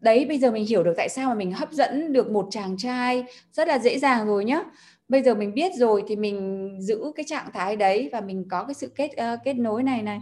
[0.00, 2.76] đấy bây giờ mình hiểu được tại sao mà mình hấp dẫn được một chàng
[2.78, 4.60] trai rất là dễ dàng rồi nhá.
[5.08, 8.64] Bây giờ mình biết rồi thì mình giữ cái trạng thái đấy và mình có
[8.64, 10.20] cái sự kết uh, kết nối này này.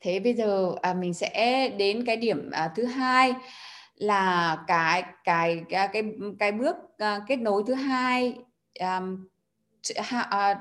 [0.00, 3.34] Thế bây giờ à, mình sẽ đến cái điểm à, thứ hai
[3.94, 6.02] là cái cái cái cái,
[6.38, 8.34] cái bước uh, kết nối thứ hai
[8.80, 9.28] um,
[10.00, 10.56] uh,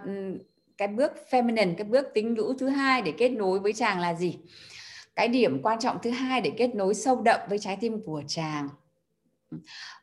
[0.78, 4.14] cái bước feminine cái bước tính nữ thứ hai để kết nối với chàng là
[4.14, 4.38] gì?
[5.18, 8.24] Cái điểm quan trọng thứ hai để kết nối sâu đậm với trái tim của
[8.28, 8.70] chàng.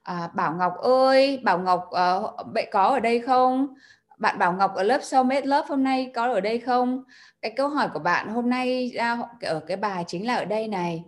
[0.02, 3.74] À, Bảo Ngọc ơi Bảo Ngọc ờ, uh, vậy có ở đây không?
[4.18, 7.04] Bạn Bảo Ngọc ở lớp Soulmate Love hôm nay có ở đây không?
[7.42, 8.92] Cái câu hỏi của bạn hôm nay
[9.40, 11.04] ở cái bài chính là ở đây này.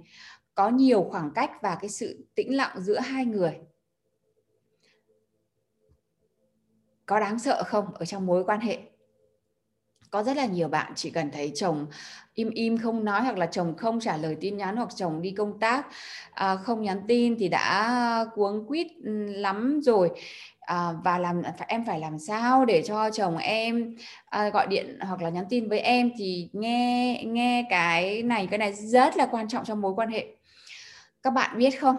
[0.55, 3.59] Có nhiều khoảng cách và cái sự tĩnh lặng giữa hai người.
[7.07, 8.79] Có đáng sợ không ở trong mối quan hệ?
[10.16, 11.87] Có rất là nhiều bạn chỉ cần thấy chồng
[12.35, 15.31] im im không nói hoặc là chồng không trả lời tin nhắn hoặc chồng đi
[15.31, 15.87] công tác
[16.31, 20.11] à, không nhắn tin thì đã cuống quýt ừ, lắm rồi.
[20.61, 25.22] À, và làm em phải làm sao để cho chồng em à, gọi điện hoặc
[25.22, 29.48] là nhắn tin với em thì nghe nghe cái này cái này rất là quan
[29.48, 30.26] trọng trong mối quan hệ.
[31.22, 31.96] Các bạn biết không?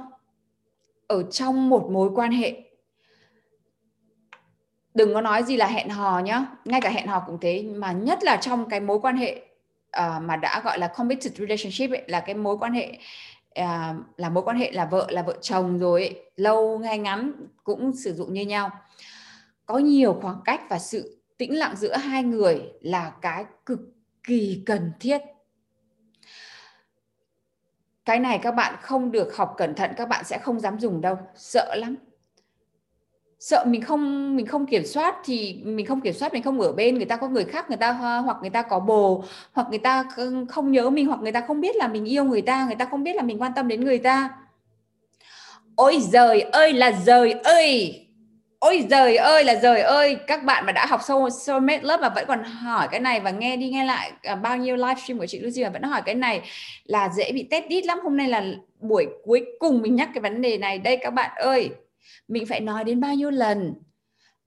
[1.07, 2.66] Ở trong một mối quan hệ
[4.97, 6.45] đừng có nói gì là hẹn hò nhá.
[6.65, 9.41] Ngay cả hẹn hò cũng thế mà nhất là trong cái mối quan hệ
[9.97, 12.97] uh, mà đã gọi là committed relationship ấy, là cái mối quan hệ
[13.59, 13.65] uh,
[14.17, 17.31] là mối quan hệ là vợ là vợ chồng rồi ấy, lâu ngay ngắn
[17.63, 18.71] cũng sử dụng như nhau.
[19.65, 23.79] Có nhiều khoảng cách và sự tĩnh lặng giữa hai người là cái cực
[24.23, 25.21] kỳ cần thiết.
[28.05, 31.01] Cái này các bạn không được học cẩn thận các bạn sẽ không dám dùng
[31.01, 31.95] đâu sợ lắm
[33.39, 36.71] sợ mình không mình không kiểm soát thì mình không kiểm soát, mình không ở
[36.71, 39.23] bên, người ta có người khác, người ta hoặc người ta có bồ,
[39.53, 40.05] hoặc người ta
[40.49, 42.85] không nhớ mình, hoặc người ta không biết là mình yêu người ta người ta
[42.85, 44.29] không biết là mình quan tâm đến người ta.
[45.75, 48.03] Ôi giời ơi là giời ơi!
[48.59, 50.17] Ôi giời ơi là giời ơi!
[50.27, 53.31] Các bạn mà đã học sâu soulmate lớp mà vẫn còn hỏi cái này và
[53.31, 56.15] nghe đi nghe lại à, bao nhiêu livestream của chị Lucy mà vẫn hỏi cái
[56.15, 56.41] này
[56.83, 57.99] là dễ bị test đít lắm.
[58.03, 58.43] Hôm nay là
[58.79, 60.77] buổi cuối cùng mình nhắc cái vấn đề này.
[60.77, 61.69] Đây các bạn ơi!
[62.27, 63.73] Mình phải nói đến bao nhiêu lần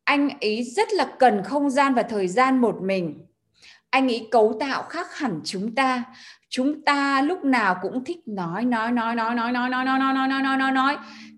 [0.04, 3.26] anh ấy rất là cần không gian và thời gian một mình
[3.90, 6.04] anh ấy cấu tạo khác hẳn chúng ta
[6.48, 10.14] chúng ta lúc nào cũng thích nói nói nói nói nói nói nói nói nói
[10.14, 10.96] nói nói nói nói nói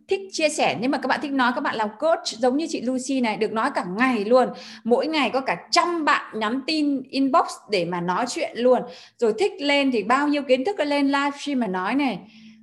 [0.09, 2.67] thích chia sẻ nhưng mà các bạn thích nói các bạn làm coach giống như
[2.69, 4.49] chị Lucy này được nói cả ngày luôn
[4.85, 8.83] mỗi ngày có cả trăm bạn nhắn tin inbox để mà nói chuyện luôn
[9.19, 12.19] rồi thích lên thì bao nhiêu kiến thức lên livestream mà nói này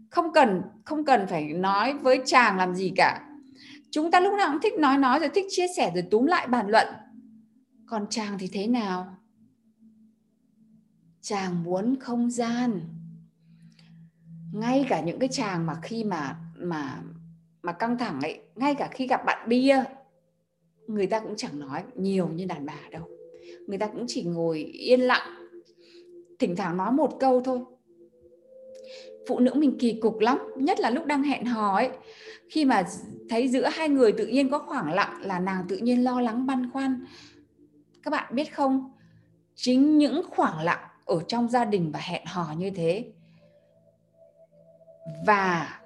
[0.09, 3.21] không cần không cần phải nói với chàng làm gì cả
[3.91, 6.47] chúng ta lúc nào cũng thích nói nói rồi thích chia sẻ rồi túm lại
[6.47, 6.87] bàn luận.
[7.85, 9.17] Còn chàng thì thế nào?
[11.21, 12.81] Chàng muốn không gian.
[14.53, 17.01] Ngay cả những cái chàng mà khi mà mà
[17.61, 19.83] mà căng thẳng ấy, ngay cả khi gặp bạn bia,
[20.87, 23.09] người ta cũng chẳng nói nhiều như đàn bà đâu.
[23.67, 25.49] Người ta cũng chỉ ngồi yên lặng,
[26.39, 27.59] thỉnh thoảng nói một câu thôi
[29.29, 31.89] phụ nữ mình kỳ cục lắm, nhất là lúc đang hẹn hò ấy.
[32.49, 32.83] Khi mà
[33.29, 36.45] thấy giữa hai người tự nhiên có khoảng lặng là nàng tự nhiên lo lắng
[36.45, 37.05] băn khoăn.
[38.03, 38.91] Các bạn biết không?
[39.55, 43.05] Chính những khoảng lặng ở trong gia đình và hẹn hò như thế.
[45.25, 45.79] Và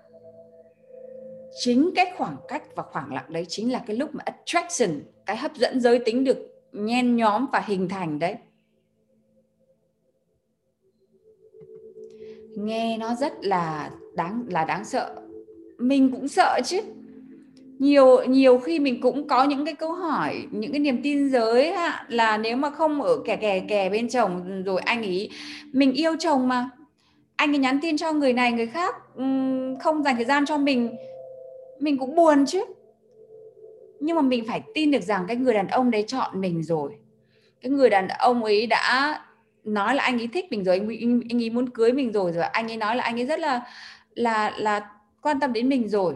[1.60, 5.38] chính cái khoảng cách và khoảng lặng đấy chính là cái lúc mà attraction, cái
[5.38, 6.38] hấp dẫn giới tính được
[6.72, 8.36] nhen nhóm và hình thành đấy.
[12.56, 15.16] Nghe nó rất là đáng là đáng sợ.
[15.78, 16.82] Mình cũng sợ chứ.
[17.80, 21.72] Nhiều nhiều khi mình cũng có những cái câu hỏi những cái niềm tin giới
[21.72, 25.30] ha, là nếu mà không ở kè kè kè bên chồng rồi anh ấy
[25.72, 26.70] mình yêu chồng mà.
[27.36, 28.96] Anh ấy nhắn tin cho người này người khác
[29.82, 30.96] không dành thời gian cho mình.
[31.80, 32.66] Mình cũng buồn chứ.
[34.00, 36.92] Nhưng mà mình phải tin được rằng cái người đàn ông đấy chọn mình rồi.
[37.62, 39.20] Cái người đàn ông ấy đã
[39.64, 42.32] nói là anh ấy thích mình rồi anh, anh, anh ấy muốn cưới mình rồi
[42.32, 43.66] rồi anh ấy nói là anh ấy rất là
[44.16, 44.90] là là
[45.22, 46.16] quan tâm đến mình rồi.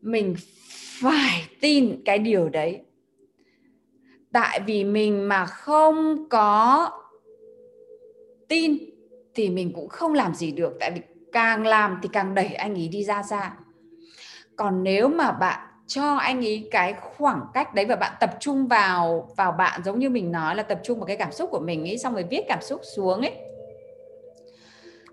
[0.00, 0.34] Mình
[1.00, 2.80] phải tin cái điều đấy.
[4.32, 6.90] Tại vì mình mà không có
[8.48, 8.78] tin
[9.34, 11.00] thì mình cũng không làm gì được tại vì
[11.32, 13.52] càng làm thì càng đẩy anh ấy đi ra xa.
[14.56, 18.66] Còn nếu mà bạn cho anh ấy cái khoảng cách đấy và bạn tập trung
[18.66, 21.60] vào vào bạn, giống như mình nói là tập trung vào cái cảm xúc của
[21.60, 23.34] mình ấy, xong rồi viết cảm xúc xuống ấy.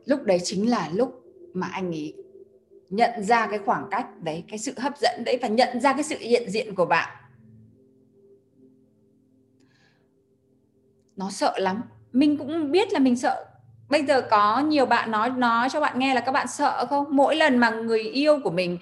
[0.06, 2.14] Lúc đấy chính là lúc mà anh ấy
[2.90, 6.04] nhận ra cái khoảng cách đấy, cái sự hấp dẫn đấy và nhận ra cái
[6.04, 7.18] sự hiện diện của bạn.
[11.16, 11.82] Nó sợ lắm.
[12.12, 13.46] Mình cũng biết là mình sợ.
[13.90, 17.06] Bây giờ có nhiều bạn nói nói cho bạn nghe là các bạn sợ không?
[17.10, 18.78] Mỗi lần mà người yêu của mình,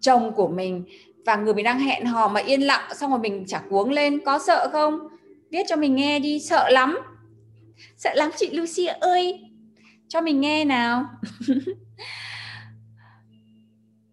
[0.00, 0.84] chồng của mình
[1.26, 4.24] và người mình đang hẹn hò mà yên lặng, xong rồi mình chả cuống lên,
[4.24, 5.08] có sợ không?
[5.50, 6.98] Viết cho mình nghe đi, sợ lắm.
[7.96, 9.40] Sợ lắm chị Lucy ơi.
[10.08, 11.06] Cho mình nghe nào.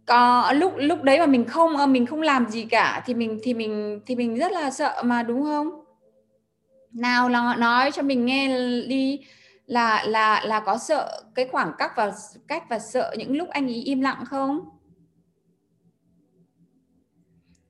[0.05, 3.39] Có, lúc lúc đấy mà mình không ờ, mình không làm gì cả, thì mình
[3.43, 5.69] thì mình thì mình rất là sợ mà, đúng không?
[6.91, 8.47] Nào là nói cho mình nghe
[8.87, 9.19] đi.
[9.65, 12.11] Là là là có sợ cái khoảng cách và
[12.47, 14.72] cách và sợ những lúc anh ấy im lặng không?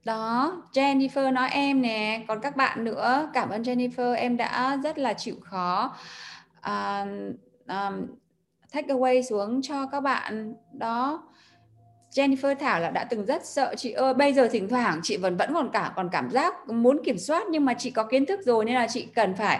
[0.06, 2.24] Đó Jennifer nói em nè.
[2.28, 5.96] Còn các bạn nữa cảm ơn Jennifer em đã rất là chịu khó
[6.60, 7.08] uh,
[7.68, 8.08] um,
[8.74, 10.54] take away xuống cho các bạn.
[10.72, 11.24] Đó
[12.16, 14.14] Jennifer Thảo là đã từng rất sợ chị ơi.
[14.14, 17.44] Bây giờ thỉnh thoảng chị vẫn vẫn còn cả còn cảm giác muốn kiểm soát
[17.50, 19.60] nhưng mà chị có kiến thức rồi nên là chị cần phải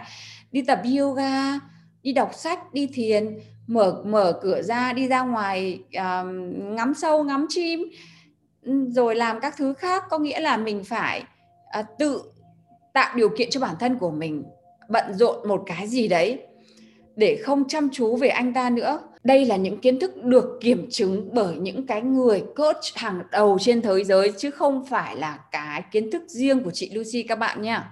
[0.52, 1.60] đi tập yoga
[2.04, 7.24] đi đọc sách đi thiền mở mở cửa ra đi ra ngoài um, ngắm sâu
[7.24, 7.84] ngắm chim
[8.66, 11.24] rồi làm các thứ khác có nghĩa là mình phải
[11.72, 12.22] à, tự
[12.94, 14.44] tạo điều kiện cho bản thân của mình
[14.90, 16.40] bận rộn một cái gì đấy
[17.16, 19.00] để không chăm chú về anh ta nữa.
[19.24, 23.58] Đây là những kiến thức được kiểm chứng bởi những cái người coach hàng đầu
[23.62, 27.40] trên thế giới chứ không phải là cái kiến thức riêng của chị Lucy các
[27.40, 27.92] bạn nha.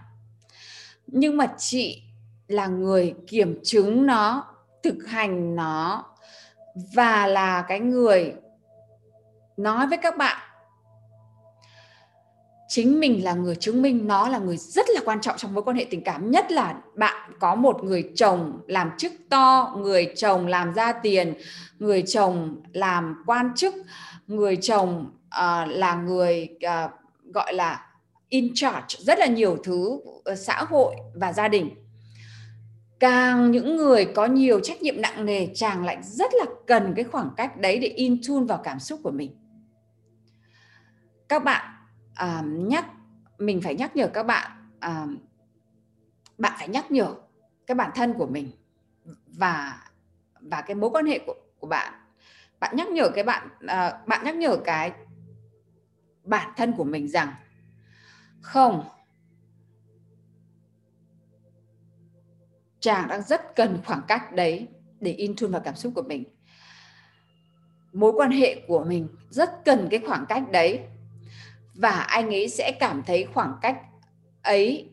[1.08, 2.04] Nhưng mà chị
[2.48, 4.46] là người kiểm chứng nó
[4.84, 6.06] thực hành nó
[6.94, 8.34] và là cái người
[9.58, 10.51] nói với các bạn
[12.72, 15.64] chính mình là người chứng minh nó là người rất là quan trọng trong mối
[15.64, 16.32] quan hệ tình cảm.
[16.32, 21.34] Nhất là bạn có một người chồng làm chức to người chồng làm ra tiền
[21.80, 23.76] người chồng làm quan chức
[24.28, 26.92] người chồng uh, là người uh,
[27.34, 27.86] gọi là
[28.30, 31.70] in charge rất là nhiều thứ ờ, xã hội và gia đình.
[33.00, 37.06] Càng những người có nhiều trách nhiệm nặng nề chàng lại rất là cần cái
[37.06, 39.36] khoảng cách đấy để in tune vào cảm xúc của mình.
[41.30, 41.81] Các bạn
[42.22, 42.86] à, nhắc
[43.38, 45.08] mình phải nhắc nhở các bạn à,
[46.38, 47.16] bạn phải nhắc nhở
[47.68, 48.52] cái bản thân của mình
[49.26, 49.88] và
[50.42, 51.94] và cái mối quan hệ của của bạn.
[52.60, 54.92] Bạn nhắc nhở cái bạn à, bạn nhắc nhở cái
[56.24, 57.34] bản thân của mình rằng
[58.42, 58.84] không
[62.80, 64.68] chàng đang rất cần khoảng cách đấy
[65.00, 66.24] để in tune vào cảm xúc của mình.
[67.94, 70.88] Mối quan hệ của mình rất cần cái khoảng cách đấy
[71.74, 73.78] và anh ấy sẽ cảm thấy khoảng cách
[74.44, 74.90] ấy,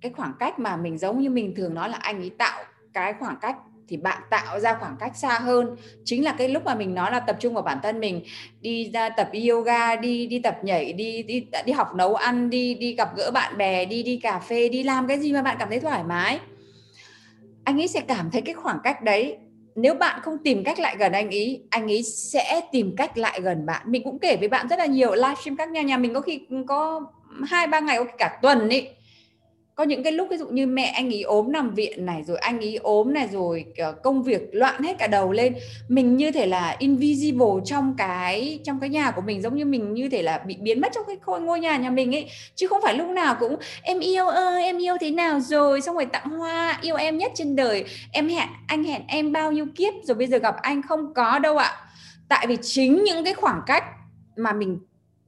[0.00, 3.14] cái khoảng cách mà mình giống như mình thường nói là anh ấy tạo cái
[3.20, 3.56] khoảng cách
[3.88, 5.76] thì bạn tạo ra khoảng cách xa hơn.
[6.04, 8.22] Chính là cái lúc mà mình nói là tập trung vào bản thân mình,
[8.60, 12.74] đi ra tập yoga, đi đi tập nhảy, đi đi đi học nấu ăn, đi
[12.74, 15.56] đi gặp gỡ bạn bè, đi đi cà phê, đi làm cái gì mà bạn
[15.58, 16.40] cảm thấy thoải mái.
[17.64, 19.38] Anh ấy sẽ cảm thấy cái khoảng cách đấy
[19.74, 23.40] nếu bạn không tìm cách lại gần anh ấy anh ấy sẽ tìm cách lại
[23.42, 23.82] gần bạn.
[23.86, 26.40] Mình cũng kể với bạn rất là nhiều livestream các nhà nhà mình có khi
[26.66, 27.00] có
[27.46, 28.88] hai, ba ngày, có khi cả tuần ấy
[29.82, 32.38] có những cái lúc ví dụ như mẹ anh ấy ốm nằm viện này, rồi
[32.38, 33.64] anh ấy ốm này, rồi
[34.02, 35.54] công việc loạn hết cả đầu lên.
[35.88, 39.94] Mình như thể là invisible trong cái trong cái nhà của mình, giống như mình
[39.94, 42.26] như thể là bị biến mất trong cái khôi ngôi nhà nhà mình ấy.
[42.54, 45.80] Chứ không phải lúc nào cũng, em yêu ơi, em yêu thế nào rồi?
[45.80, 47.84] Xong rồi tặng hoa, yêu em nhất trên đời.
[48.12, 51.38] Em hẹn, anh hẹn em bao nhiêu kiếp rồi bây giờ gặp anh không có
[51.38, 51.72] đâu ạ.
[52.28, 53.84] Tại vì chính những cái khoảng cách
[54.36, 54.78] mà mình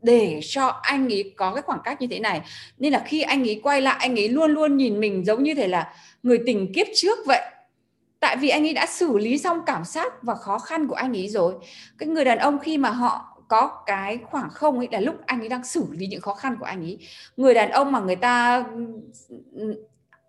[0.05, 2.41] để cho anh ấy có cái khoảng cách như thế này.
[2.79, 5.55] Nên là khi anh ấy quay lại, anh ấy luôn luôn nhìn mình giống như
[5.55, 7.43] thể là người tình kiếp trước vậy.
[8.21, 11.17] Tại vì anh ấy đã xử lý xong cảm giác và khó khăn của anh
[11.17, 11.55] ấy rồi.
[11.99, 15.41] Cái người đàn ông khi mà họ có cái khoảng không ấy là lúc anh
[15.41, 16.99] ấy đang xử lý những khó khăn của anh ấy.
[17.37, 18.65] Người đàn ông mà người ta,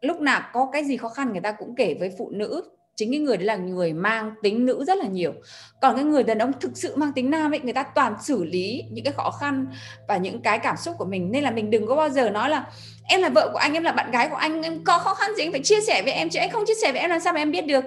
[0.02, 2.64] lúc nào có cái gì khó khăn người ta cũng kể với phụ nữ
[2.96, 5.34] chính cái người đấy là người mang tính nữ rất là nhiều.
[5.82, 8.44] Còn cái người đàn ông thực sự mang tính nam ấy người ta toàn xử
[8.44, 9.68] lý những cái khó khăn
[10.08, 11.32] và những cái cảm xúc của mình.
[11.32, 12.68] Nên là mình đừng có bao giờ nói là
[13.08, 15.36] em là vợ của anh em là bạn gái của anh em có khó khăn
[15.36, 17.20] gì anh phải chia sẻ với em chứ anh không chia sẻ với em làm
[17.20, 17.86] sao mà em biết được.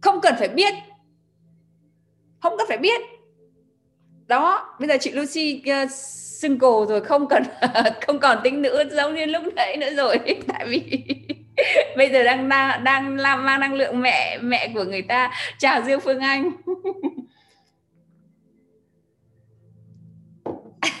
[0.00, 0.74] Không cần phải biết.
[2.40, 3.00] Không cần phải biết.
[4.26, 5.90] Đó bây giờ chị Lucy uh,
[6.40, 7.42] single rồi không cần
[8.06, 10.18] không còn tính nữ giống như lúc nãy nữa rồi.
[10.48, 11.06] Tại vì
[11.96, 15.30] bây giờ đang đang đang làm mang năng lượng mẹ mẹ của người ta.
[15.58, 16.50] Chào Dương Phương Anh.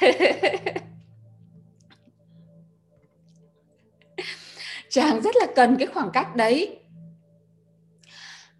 [4.90, 6.78] Chàng rất là cần cái khoảng cách đấy.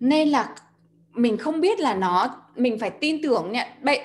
[0.00, 0.48] Nên là
[1.12, 4.00] mình không biết là nó, mình phải tin tưởng nhận bệnh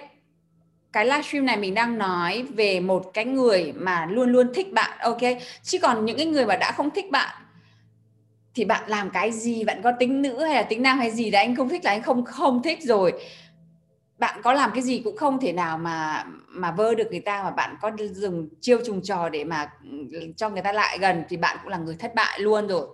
[0.94, 4.98] cái livestream này mình đang nói về một cái người mà luôn luôn thích bạn,
[5.00, 5.22] ok?
[5.64, 7.45] Chứ còn những cái người mà đã không thích bạn
[8.56, 9.64] thì bạn làm cái gì?
[9.64, 11.32] Bạn có tính nữ hay là tính nam hay gì?
[11.32, 13.14] Đấy, anh không thích là anh không không thích rồi.
[14.18, 17.44] Bạn có làm cái gì cũng không thể nào mà mà vơ được người ta,
[17.44, 19.72] mà bạn có dùng chiêu trùng trò để mà
[20.12, 22.88] ừ, cho người ta lại gần thì bạn cũng là người thất bại luôn rồi.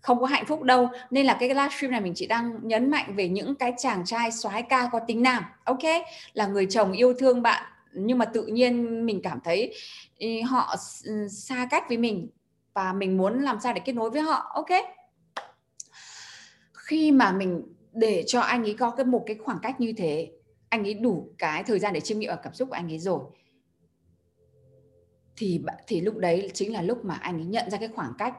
[0.00, 0.88] Không có hạnh phúc đâu.
[1.10, 4.32] Nên là cái livestream này mình chỉ đang nhấn mạnh về những cái chàng trai,
[4.32, 5.84] soái ca có tính nam, ok?
[6.34, 7.62] Là người chồng yêu thương bạn,
[7.94, 9.74] nhưng mà tự nhiên mình cảm thấy
[10.18, 10.74] ừ, họ
[11.04, 12.28] ừ, xa cách với mình
[12.74, 14.50] và mình muốn làm sao để kết nối với họ.
[14.54, 14.70] Ok.
[16.72, 20.32] Khi mà mình để cho anh ấy có cái một cái khoảng cách như thế,
[20.68, 22.98] anh ấy đủ cái thời gian để chiêm nghiệm ở cảm xúc của anh ấy
[22.98, 23.20] rồi,
[25.36, 28.34] thì thì lúc đấy chính là lúc mà anh ấy nhận ra cái khoảng cách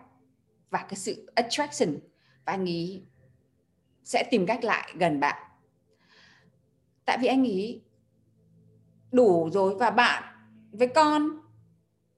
[0.70, 2.00] và cái sự attraction
[2.46, 3.04] và anh ấy
[4.04, 5.44] sẽ tìm cách lại gần bạn.
[7.06, 7.82] Tại vì anh ấy
[9.12, 10.24] đủ rồi và bạn
[10.72, 11.30] với con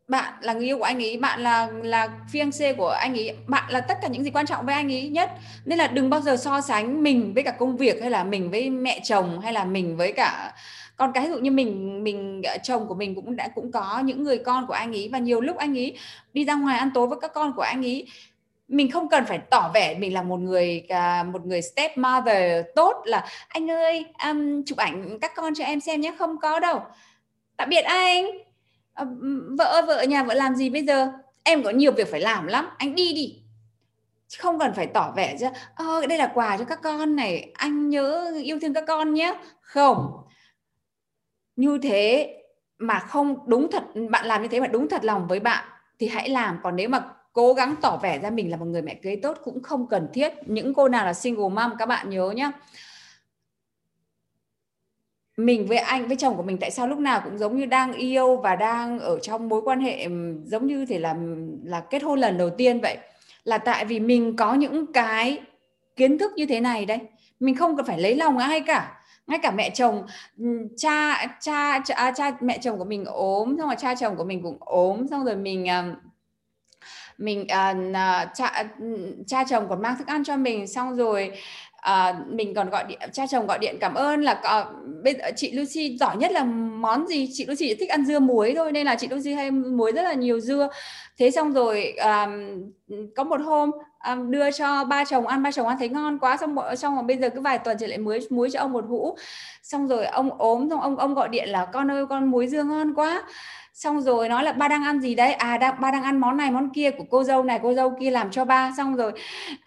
[0.08, 3.72] bạn là người yêu của anh ấy bạn là là fiancé của anh ấy bạn
[3.72, 5.32] là tất cả những gì quan trọng với anh ấy nhất.
[5.66, 8.51] Nên là đừng bao giờ so sánh mình với cả công việc hay là mình
[8.51, 10.53] với mẹ chồng hay là mình với cả
[10.97, 11.26] còn cái.
[11.26, 14.38] Ví dụ như mình mình ờ, chồng của mình cũng đã cũng có những người
[14.38, 15.97] con của anh ấy và nhiều lúc anh ấy
[16.34, 18.08] đi ra ngoài ăn tối với các con của anh ấy
[18.68, 22.66] mình không cần phải tỏ vẻ mình là một người à, một người step mother
[22.76, 26.60] tốt là anh ơi um, chụp ảnh các con cho em xem nhé không có
[26.60, 26.80] đâu.
[27.58, 28.45] Tạm biệt anh
[28.96, 29.06] à,
[29.58, 31.12] vợ vợ nhà vợ làm gì bây giờ?
[31.43, 33.41] Em có nhiều việc phải làm lắm anh đi đi.
[34.39, 37.89] Không cần phải tỏ vẻ chứ ờ, đây là quà cho các con này anh
[37.89, 39.39] nhớ yêu thương các con nhé.
[39.62, 40.12] Không.
[41.56, 42.34] Như thế
[42.78, 45.66] mà không đúng thật bạn làm như thế mà đúng thật lòng với bạn
[46.00, 46.60] thì hãy làm.
[46.64, 49.38] Còn nếu mà cố gắng tỏ vẻ ra mình là một người mẹ kế tốt
[49.43, 50.34] cũng không cần thiết.
[50.46, 52.52] Những cô nào là single mom các bạn nhớ nhá
[55.38, 57.94] mình với anh với chồng của mình tại sao lúc nào cũng giống như đang
[57.94, 60.08] yêu và đang ở trong mối quan hệ
[60.46, 61.16] giống như thể là
[61.64, 62.98] là kết hôn lần đầu tiên vậy?
[63.44, 65.40] Là tại vì mình có những cái
[65.96, 67.00] kiến thức như thế này đấy.
[67.40, 69.02] Mình không cần phải lấy lòng ai cả.
[69.28, 70.04] Ngay cả mẹ chồng
[70.78, 74.24] cha cha cha, à, cha mẹ chồng của mình ốm xong rồi cha chồng của
[74.24, 75.66] mình cũng ốm xong rồi mình
[77.18, 78.66] mình uh, cha
[79.28, 81.32] cha chồng còn mang thức ăn cho mình xong rồi
[81.86, 84.66] à, mình còn gọi điện cha chồng gọi điện cảm ơn là có,
[85.03, 87.30] bây giờ chị Lucy giỏi nhất là món gì?
[87.34, 90.13] Chị Lucy thích ăn dưa muối thôi nên là chị Lucy hay muối rất là
[90.13, 90.70] nhiều dưa.
[91.18, 92.63] Thế xong rồi um,
[93.16, 93.72] có một hôm
[94.12, 97.03] um, đưa cho ba chồng ăn ba chồng ăn thấy ngon quá xong xong rồi
[97.03, 99.18] bây giờ cứ vài tuần trở lại muối muối cho ông một hũ.
[99.64, 102.64] Xong rồi ông ốm xong ông ông gọi điện là con ơi con muối dưa
[102.64, 103.24] ngon quá.
[103.74, 105.34] Xong rồi nói là ba đang ăn gì đấy?
[105.34, 107.93] À đang ba đang ăn món này món kia của cô dâu này cô dâu
[107.99, 108.72] kia làm cho ba.
[108.78, 109.12] Xong rồi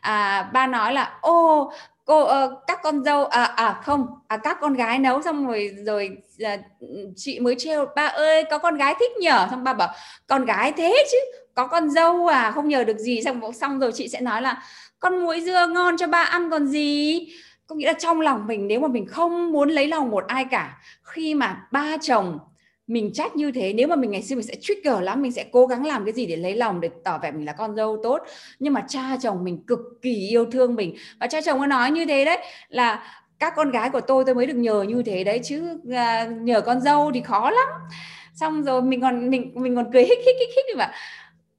[0.01, 1.73] à ba nói là ô
[2.09, 5.71] cô uh, các con dâu à à không à các con gái nấu xong rồi
[5.87, 6.57] rồi à,
[7.17, 9.47] chị mới trêu ba ơi có con gái thích nhở?
[9.51, 9.95] Xong ba bảo
[10.27, 11.19] con gái thế chứ
[11.55, 13.23] có con dâu à không nhờ được gì.
[13.23, 14.63] Xong xong rồi chị sẽ nói là
[14.99, 17.19] con muối dưa ngon cho ba ăn còn gì?
[17.67, 20.45] Có nghĩa là trong lòng mình nếu mà mình không muốn lấy lòng một ai
[20.45, 22.39] cả khi mà ba chồng
[22.89, 25.45] mình trách như thế nếu mà mình ngày xưa mình sẽ trigger lắm mình sẽ
[25.53, 28.01] cố gắng làm cái gì để lấy lòng để tỏ vẻ mình là con dâu
[28.03, 28.19] tốt.
[28.59, 30.97] Nhưng mà cha chồng mình cực kỳ yêu thương mình.
[31.21, 33.03] Và cha chồng có nói như thế đấy là
[33.39, 35.63] các con gái của tôi tôi mới được nhờ như thế đấy chứ
[35.93, 37.69] à, nhờ con dâu thì khó lắm.
[38.35, 40.91] Xong rồi mình còn mình mình còn cười hích hích hích hích mà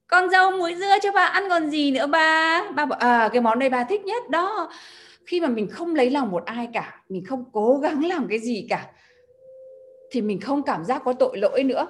[0.06, 2.62] con dâu muối dưa cho bà ăn còn gì nữa ba?
[2.74, 4.70] Ba bảo à cái món này bà thích nhất đó.
[5.26, 8.38] Khi mà mình không lấy lòng một ai cả mình không cố gắng làm cái
[8.38, 8.86] gì cả
[10.10, 11.86] thì mình không cảm giác có tội lỗi nữa.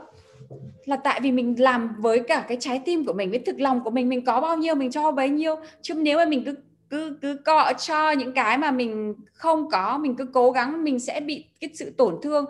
[0.85, 3.81] Là tại vì mình làm với cả cái trái tim của mình với thực lòng
[3.85, 5.57] của mình mình có bao nhiêu mình cho bấy nhiêu.
[5.83, 6.55] Chứ nếu mà mình cứ
[6.91, 11.01] cứ cứ cọ cho những cái mà mình không có mình cứ cố gắng mình
[11.01, 12.45] sẽ bị cái sự tổn thương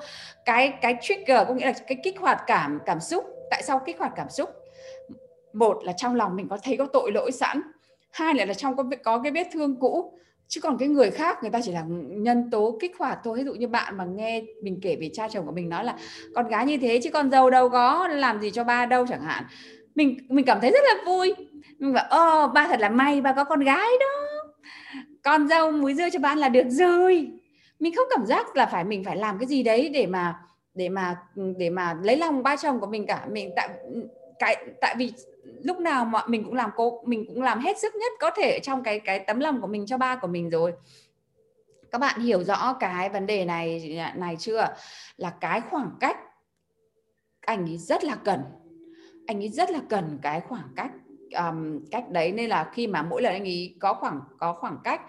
[0.45, 3.25] cái cái trigger có nghĩa là cái kích hoạt cảm cảm xúc.
[3.51, 4.51] Tại sao kích hoạt cảm xúc?
[5.53, 7.63] Một là trong lòng mình có thấy có tội lỗi sẵn.
[8.11, 10.19] Hai là, là trong có có cái vết thương cũ
[10.51, 13.39] chứ còn cái người khác, người ta chỉ là nhân tố kích hoạt thôi.
[13.39, 15.97] Ví dụ như bạn mà nghe mình kể về cha chồng của mình nói là,
[16.35, 19.23] con gái như thế chứ con dâu đâu có, làm gì cho ba đâu chẳng
[19.23, 19.45] hạn.
[19.95, 21.35] Mình mình cảm thấy rất là vui.
[21.79, 24.07] Mình bảo ô ba thật là may, ba có con gái đó.
[25.23, 27.31] Con dâu muối dưa cho ba là được rồi.
[27.81, 30.35] Mình không cảm giác là phải, mình phải làm cái gì đấy để mà
[30.75, 31.17] để mà
[31.59, 33.27] để mà lấy lòng ba chồng của mình cả.
[33.31, 33.69] Mình tại
[34.39, 35.13] cái tại vì
[35.65, 38.61] lúc nào mà mình cũng làm cố mình cũng làm hết sức nhất có thể
[38.63, 40.73] trong cái cái tấm lòng của mình cho ba của mình rồi.
[41.93, 44.67] Các bạn hiểu rõ cái vấn đề này này chưa?
[45.17, 46.19] Là cái khoảng cách,
[47.41, 48.41] anh ấy rất là cần,
[49.27, 50.91] anh ấy rất là cần cái khoảng cách
[51.39, 52.33] um, cách đấy.
[52.33, 55.01] Nên là khi mà mỗi lần anh ấy có khoảng có khoảng cách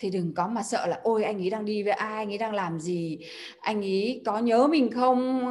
[0.00, 2.16] thì đừng có mà sợ là ôi anh ấy đang đi với ai?
[2.16, 3.18] Anh ấy đang làm gì?
[3.60, 5.44] Anh ấy có nhớ mình không?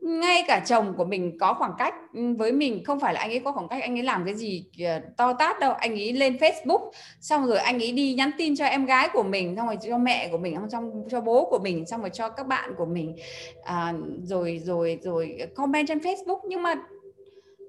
[0.00, 1.94] Ngay cả chồng của mình có khoảng cách
[2.38, 2.84] với mình.
[2.84, 5.32] Không phải là anh ấy có khoảng cách anh ấy làm cái gì ờ, to
[5.32, 5.72] tát đâu.
[5.72, 9.22] Anh ấy lên Facebook xong rồi anh ấy đi nhắn tin cho em gái của
[9.22, 12.10] mình xong rồi cho mẹ của mình xong trong cho bố của mình xong rồi
[12.12, 13.16] cho các bạn của mình.
[13.64, 16.40] À, rồi rồi rồi comment trên Facebook.
[16.44, 16.74] Nhưng mà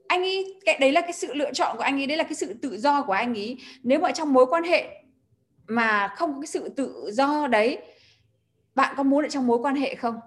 [0.08, 2.36] anh ấy, cái đấy là cái sự lựa chọn của anh ấy, đấy là cái
[2.36, 3.58] sự tự do của anh ấy.
[3.84, 5.04] Nếu mà trong mối quan hệ
[5.68, 7.78] mà không có cái sự tự do đấy,
[8.76, 10.20] bạn có muốn ở trong mối quan hệ không?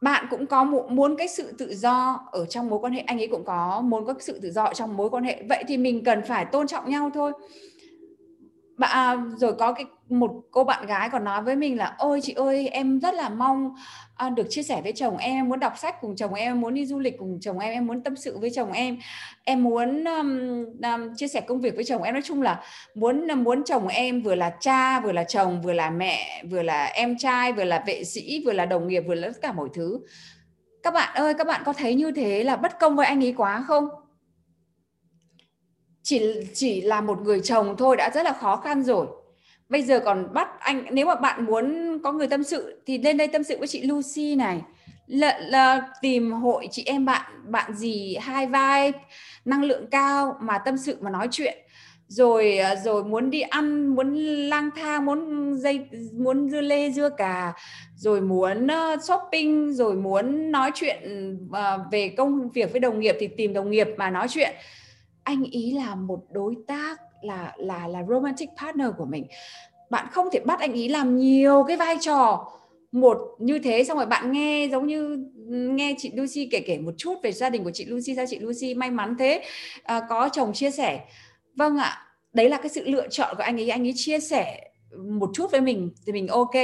[0.00, 3.28] Bạn cũng có muốn cái sự tự do ở trong mối quan hệ, anh ấy
[3.28, 5.42] cũng có muốn có cái sự tự do ở trong mối quan hệ.
[5.48, 7.32] Vậy thì mình cần phải tôn trọng nhau thôi
[8.76, 12.20] bạn à, rồi có cái một cô bạn gái còn nói với mình là ôi
[12.22, 13.74] chị ơi em rất là mong
[14.16, 16.60] à, được chia sẻ với chồng em em muốn đọc sách cùng chồng em em
[16.60, 18.98] muốn đi du lịch cùng chồng em em muốn tâm sự với chồng em.
[19.44, 22.14] Em muốn um, um, chia sẻ công việc với chồng em.
[22.14, 22.62] Nói chung là
[22.94, 26.62] muốn à, muốn chồng em vừa là cha vừa là chồng vừa là mẹ vừa
[26.62, 29.52] là em trai vừa là vệ sĩ vừa là đồng nghiệp vừa là tất cả
[29.52, 30.00] mọi thứ.
[30.82, 33.34] Các bạn ơi các bạn có thấy như thế là bất công với anh ấy
[33.36, 33.88] quá không?
[36.06, 36.20] Chỉ
[36.54, 39.06] chỉ là một người chồng thôi đã rất là khó khăn rồi.
[39.68, 43.16] Bây giờ còn bắt anh nếu mà bạn muốn có người tâm sự thì lên
[43.16, 44.60] đây tâm sự với chị Lucy này.
[45.06, 48.92] Là, là tìm hội chị em bạn bạn gì hai vai
[49.44, 51.58] năng lượng cao mà tâm sự mà nói chuyện.
[52.08, 54.14] Rồi ờ, rồi muốn đi ăn muốn
[54.48, 55.80] lang thang muốn dây
[56.12, 57.52] muốn dưa lê dưa cà
[57.96, 60.98] rồi muốn ờ, shopping rồi muốn nói chuyện
[61.52, 64.54] ờ, về công việc với đồng nghiệp thì tìm đồng nghiệp mà nói chuyện
[65.26, 69.26] anh ý là một đối tác là là là romantic partner của mình.
[69.90, 72.52] Bạn không thể bắt anh ý làm nhiều cái vai trò
[72.92, 76.78] một như thế xong rồi bạn nghe giống như ừ, nghe chị Lucy kể kể
[76.78, 79.42] một chút về gia đình của chị Lucy sao chị Lucy may mắn thế
[79.82, 81.00] à, có chồng chia sẻ.
[81.54, 82.02] Vâng ạ
[82.32, 84.70] đấy là cái sự lựa chọn của anh ấy anh ấy chia sẻ
[85.04, 86.54] một chút với mình thì mình ok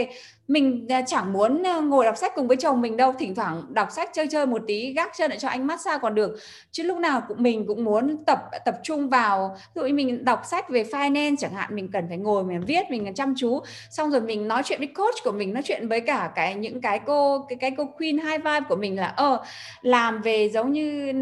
[0.49, 3.63] mình à, chẳng muốn à, ngồi đọc sách cùng với chồng mình đâu, thỉnh thoảng
[3.69, 6.39] đọc sách, chơi chơi một tí, gác chân lại cho anh massage còn được.
[6.71, 10.25] Chứ lúc nào cũng, mình cũng muốn tập tập trung vào, ví dụ như mình
[10.25, 13.61] đọc sách về finance chẳng hạn, mình cần phải ngồi mình viết, mình chăm chú.
[13.91, 16.81] Xong rồi mình nói chuyện với coach của mình, nói chuyện với cả cái, những
[16.81, 19.45] cái cô, cái cái cô queen high vibe của mình là ờ
[19.83, 21.13] làm về giống như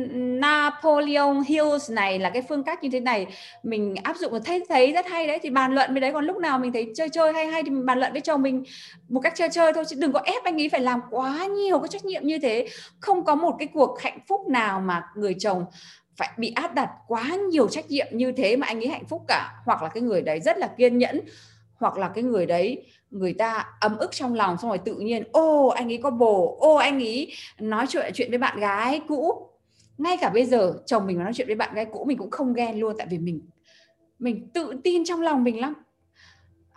[0.41, 3.27] Napoleon Hills này là cái phương cách như thế này.
[3.63, 6.13] Mình áp dụng thấy thấy rất hay đấy, thì bàn luận với đấy.
[6.13, 8.43] Còn lúc nào mình thấy chơi chơi hay hay thì mình bàn luận với chồng
[8.43, 8.65] mình
[9.11, 11.79] một cách chơi chơi thôi, chứ đừng có ép anh ấy phải làm quá nhiều
[11.79, 12.69] cái trách nhiệm như thế.
[13.01, 15.65] Không có một cái cuộc hạnh phúc nào mà người chồng
[16.17, 19.23] phải bị áp đặt quá nhiều trách nhiệm như thế mà anh ấy hạnh phúc
[19.29, 19.53] cả.
[19.65, 21.21] Hoặc là cái người đấy rất là kiên nhẫn,
[21.75, 25.25] hoặc là cái người đấy, người ta ấm ức trong lòng, xong rồi tự nhiên,
[25.33, 29.47] ô, anh ấy có bồ, ô, anh ấy nói chuyện chuyện với bạn gái cũ.
[29.99, 32.53] Ngay cả bây giờ, chồng mình nói chuyện với bạn gái cũ mình cũng không
[32.53, 33.41] ghen luôn, tại vì mình
[34.19, 35.75] mình tự tin trong lòng mình lắm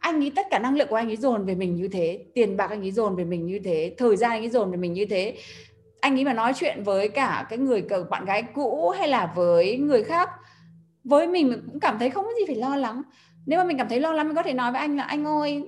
[0.03, 2.57] anh ấy tất cả năng lượng của anh ấy dồn về mình như thế tiền
[2.57, 4.93] bạc anh ấy dồn về mình như thế thời gian anh ấy dồn về mình
[4.93, 5.37] như thế.
[5.99, 9.77] Anh ấy mà nói chuyện với cả cái người bạn gái cũ hay là với
[9.77, 10.29] người khác
[11.03, 13.01] với mình, mình cũng cảm thấy không có gì phải lo lắng.
[13.45, 15.25] Nếu mà mình cảm thấy lo lắng mình có thể nói với anh là anh
[15.25, 15.63] ơi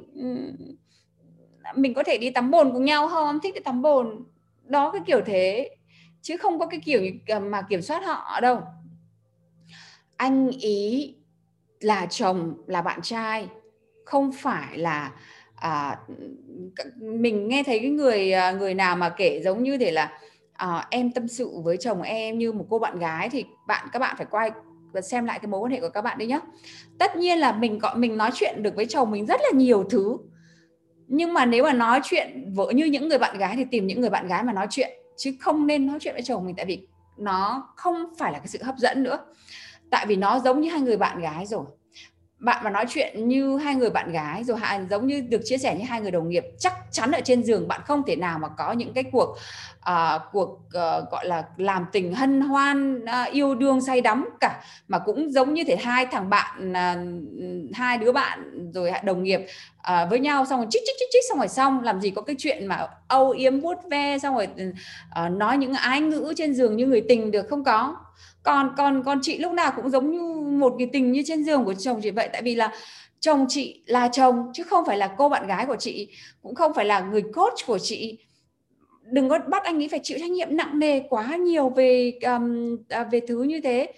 [1.76, 3.28] mình có thể đi tắm bồn cùng nhau không?
[3.28, 4.26] Em thích đi tắm bồn.
[4.64, 5.70] Đó cái kiểu thế.
[6.22, 8.62] Chứ không có cái kiểu ờ, mà kiểm soát họ đâu.
[10.18, 11.16] Anh ý
[11.80, 13.48] là chồng là bạn trai
[14.06, 15.12] không phải là
[15.56, 15.98] à,
[17.02, 20.20] mình nghe thấy cái người à, người nào mà kể giống như thế là
[20.54, 24.00] à, em tâm sự với chồng em như một cô bạn gái thì bạn các
[24.00, 24.52] bạn phải quay
[24.92, 26.40] và xem lại cái mối quan hệ của các bạn đi nhá.
[27.00, 29.84] tất nhiên là mình gọi mình nói chuyện được với chồng mình rất là nhiều
[29.90, 30.18] thứ.
[31.08, 34.02] Nhưng mà nếu mà nói chuyện vợ như những người bạn gái thì tìm những
[34.02, 36.66] người bạn gái mà nói chuyện chứ không nên nói chuyện với chồng mình tại
[36.66, 36.88] vì
[37.18, 39.20] nó không phải là cái sự hấp dẫn nữa.
[39.90, 41.66] Tại vì nó giống như hai người bạn gái rồi
[42.40, 45.58] bạn mà nói chuyện như hai người bạn gái rồi hạn giống như được chia
[45.58, 48.40] sẻ như hai người đồng nghiệp chắc chắn ở trên giường bạn không thể nào
[48.40, 49.38] mà có những cái cuộc
[49.90, 54.64] uh, cuộc uh, gọi là làm tình hân hoan uh, yêu đương say đắm cả
[54.88, 59.42] mà cũng giống như thể hai thằng bạn uh, hai đứa bạn rồi đồng nghiệp
[59.80, 62.22] uh, với nhau xong rồi chích chích chích chích xong rồi xong làm gì có
[62.22, 64.48] cái chuyện mà âu yếm vuốt ve xong rồi
[65.26, 67.96] uh, nói những ái ngữ trên giường như người tình được không có
[68.46, 70.22] còn còn còn chị lúc nào cũng giống như
[70.58, 72.30] một cái tình như trên giường của chồng chị vậy.
[72.34, 72.72] Tại vì là
[73.20, 76.10] chồng chị là chồng chứ không phải là cô bạn gái của chị
[76.42, 78.18] cũng không phải là người coach của chị.
[79.02, 82.78] Đừng có bắt anh ấy phải chịu trách nhiệm nặng nề quá nhiều về um,
[82.90, 83.94] à, về thứ như thế.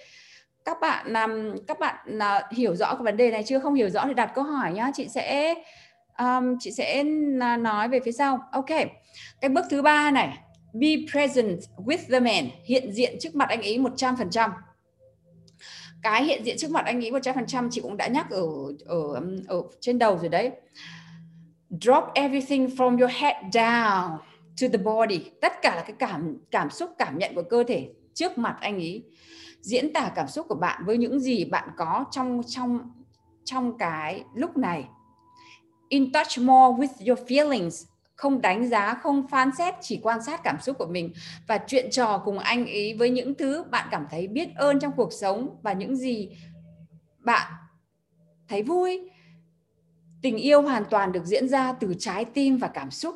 [0.66, 3.60] Các bạn um, các bạn uh, hiểu rõ cái vấn đề này chưa?
[3.60, 4.91] Không hiểu rõ thì đặt câu hỏi nhá.
[4.95, 5.56] Chị sẽ
[6.20, 7.04] um, chị sẽ
[7.41, 8.39] à, nói về phía sau.
[8.52, 8.70] Ok
[9.41, 10.38] cái bước thứ ba này
[10.74, 12.49] be present with the man.
[12.65, 14.49] Hiện diện trước mặt anh ấy 100%
[16.01, 18.47] cái hiện diện trước mặt anh nghĩ 100% chị cũng đã nhắc ở
[18.86, 20.51] ở um, ở trên đầu rồi đấy.
[21.70, 24.18] Drop everything from your head down
[24.61, 25.32] to the body.
[25.41, 28.76] Tất cả là cái cảm cảm xúc, cảm nhận của cơ thể trước mặt anh
[28.76, 29.03] ấy.
[29.61, 32.91] diễn tả cảm xúc của bạn với những gì bạn có trong trong
[33.43, 34.86] trong cái lúc này.
[35.89, 37.86] In touch more with your feelings
[38.18, 41.13] không đánh giá, không phán xét, chỉ quan sát cảm xúc của mình.
[41.47, 44.91] Và chuyện trò cùng anh ý với những thứ bạn cảm thấy biết ơn trong
[44.95, 46.30] cuộc sống và những gì
[47.20, 47.51] bạn
[48.47, 49.09] thấy vui.
[50.22, 53.15] Tình yêu hoàn toàn được diễn ra từ trái tim và cảm xúc.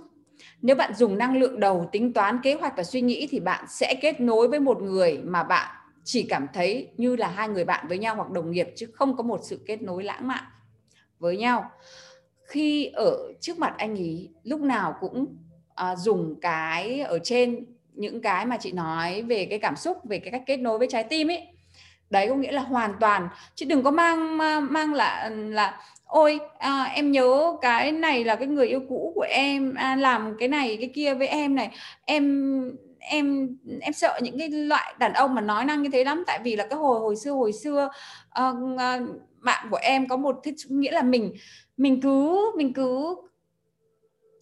[0.61, 3.65] Nếu bạn dùng năng lượng đầu tính toán kế hoạch và suy nghĩ thì bạn
[3.69, 7.65] sẽ kết nối với một người mà bạn chỉ cảm thấy như là hai người
[7.65, 10.43] bạn với nhau hoặc đồng nghiệp chứ không có một sự kết nối lãng mạn
[11.19, 11.71] với nhau
[12.51, 15.35] khi ở trước mặt anh ấy lúc nào cũng
[15.75, 20.19] à, dùng cái ở trên những cái mà chị nói về cái cảm xúc về
[20.19, 21.47] cái cách kết nối với trái tim ấy.
[22.09, 23.29] Đấy có nghĩa là hoàn toàn.
[23.55, 24.37] Chứ đừng có mang
[24.73, 29.25] mang là là ôi à, em nhớ cái này là cái người yêu cũ của
[29.29, 31.71] em à, làm cái này cái kia với em này.
[32.05, 32.61] Em
[32.99, 36.39] em em sợ những cái loại đàn ông mà nói năng như thế lắm tại
[36.43, 37.89] vì là cái hồi hồi xưa hồi xưa
[38.41, 38.55] uh,
[39.41, 41.33] bạn của em có một thích nghĩa là mình
[41.81, 43.15] mình cứ mình cứ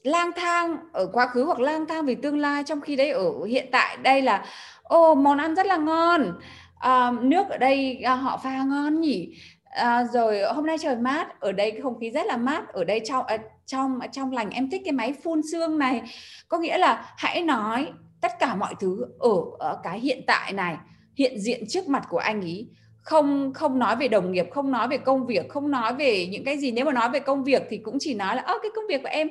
[0.03, 3.43] lang thang ở quá khứ hoặc lang thang về tương lai trong khi đấy ở
[3.43, 3.97] hiện tại.
[3.97, 4.45] Đây là
[4.83, 6.39] ô món ăn rất là ngon.
[6.79, 9.35] À, nước ở đây à, họ pha ngon nhỉ?
[9.63, 12.73] À, rồi hôm nay trời mát ở đây không khí rất là mát.
[12.73, 16.01] Ở đây trong à, trong trong lành em thích cái máy phun xương này.
[16.47, 20.77] Có nghĩa là hãy nói tất cả mọi thứ ở, ở cái hiện tại này
[21.15, 22.67] hiện diện trước mặt của anh ý
[23.09, 26.43] không không nói về đồng nghiệp không nói về công việc không nói về những
[26.43, 26.71] cái gì.
[26.71, 29.03] Nếu mà nói về công việc thì cũng chỉ nói là ơ cái công việc
[29.03, 29.29] của em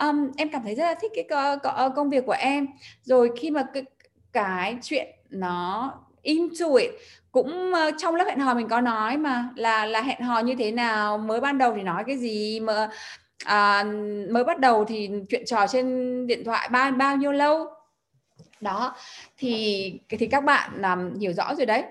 [0.00, 2.66] um, em cảm thấy rất là thích cái ờ, ờ, công việc của em.
[3.02, 3.82] Rồi khi mà cái,
[4.32, 6.90] cái chuyện nó into it
[7.32, 10.54] cũng uh, trong lớp hẹn hò mình có nói mà là là hẹn hò như
[10.58, 12.90] thế nào mới ban đầu thì nói cái gì mà
[13.44, 13.84] à,
[14.30, 17.66] mới bắt đầu thì chuyện trò trên điện thoại bao bao nhiêu lâu.
[18.60, 18.94] Đó
[19.38, 21.84] thì thì các bạn um, hiểu rõ rồi đấy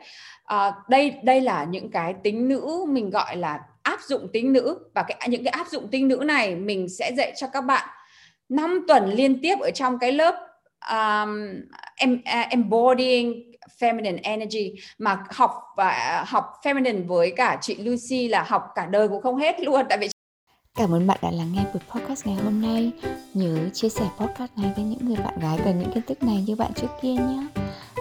[0.47, 4.79] à, đây đây là những cái tính nữ mình gọi là áp dụng tính nữ
[4.95, 7.89] và cái những cái áp dụng tính nữ này mình sẽ dạy cho các bạn
[8.49, 10.35] 5 tuần liên tiếp ở trong cái lớp
[10.91, 11.37] um,
[11.95, 18.43] em, à, embodying feminine energy mà học và học feminine với cả chị Lucy là
[18.47, 20.09] học cả đời cũng không hết luôn tại vì
[20.77, 22.91] Cảm ơn bạn đã lắng nghe buổi podcast ngày hôm nay.
[23.33, 26.43] Nhớ chia sẻ podcast này với những người bạn gái cần những kiến thức này
[26.47, 27.47] như bạn trước kia nhé.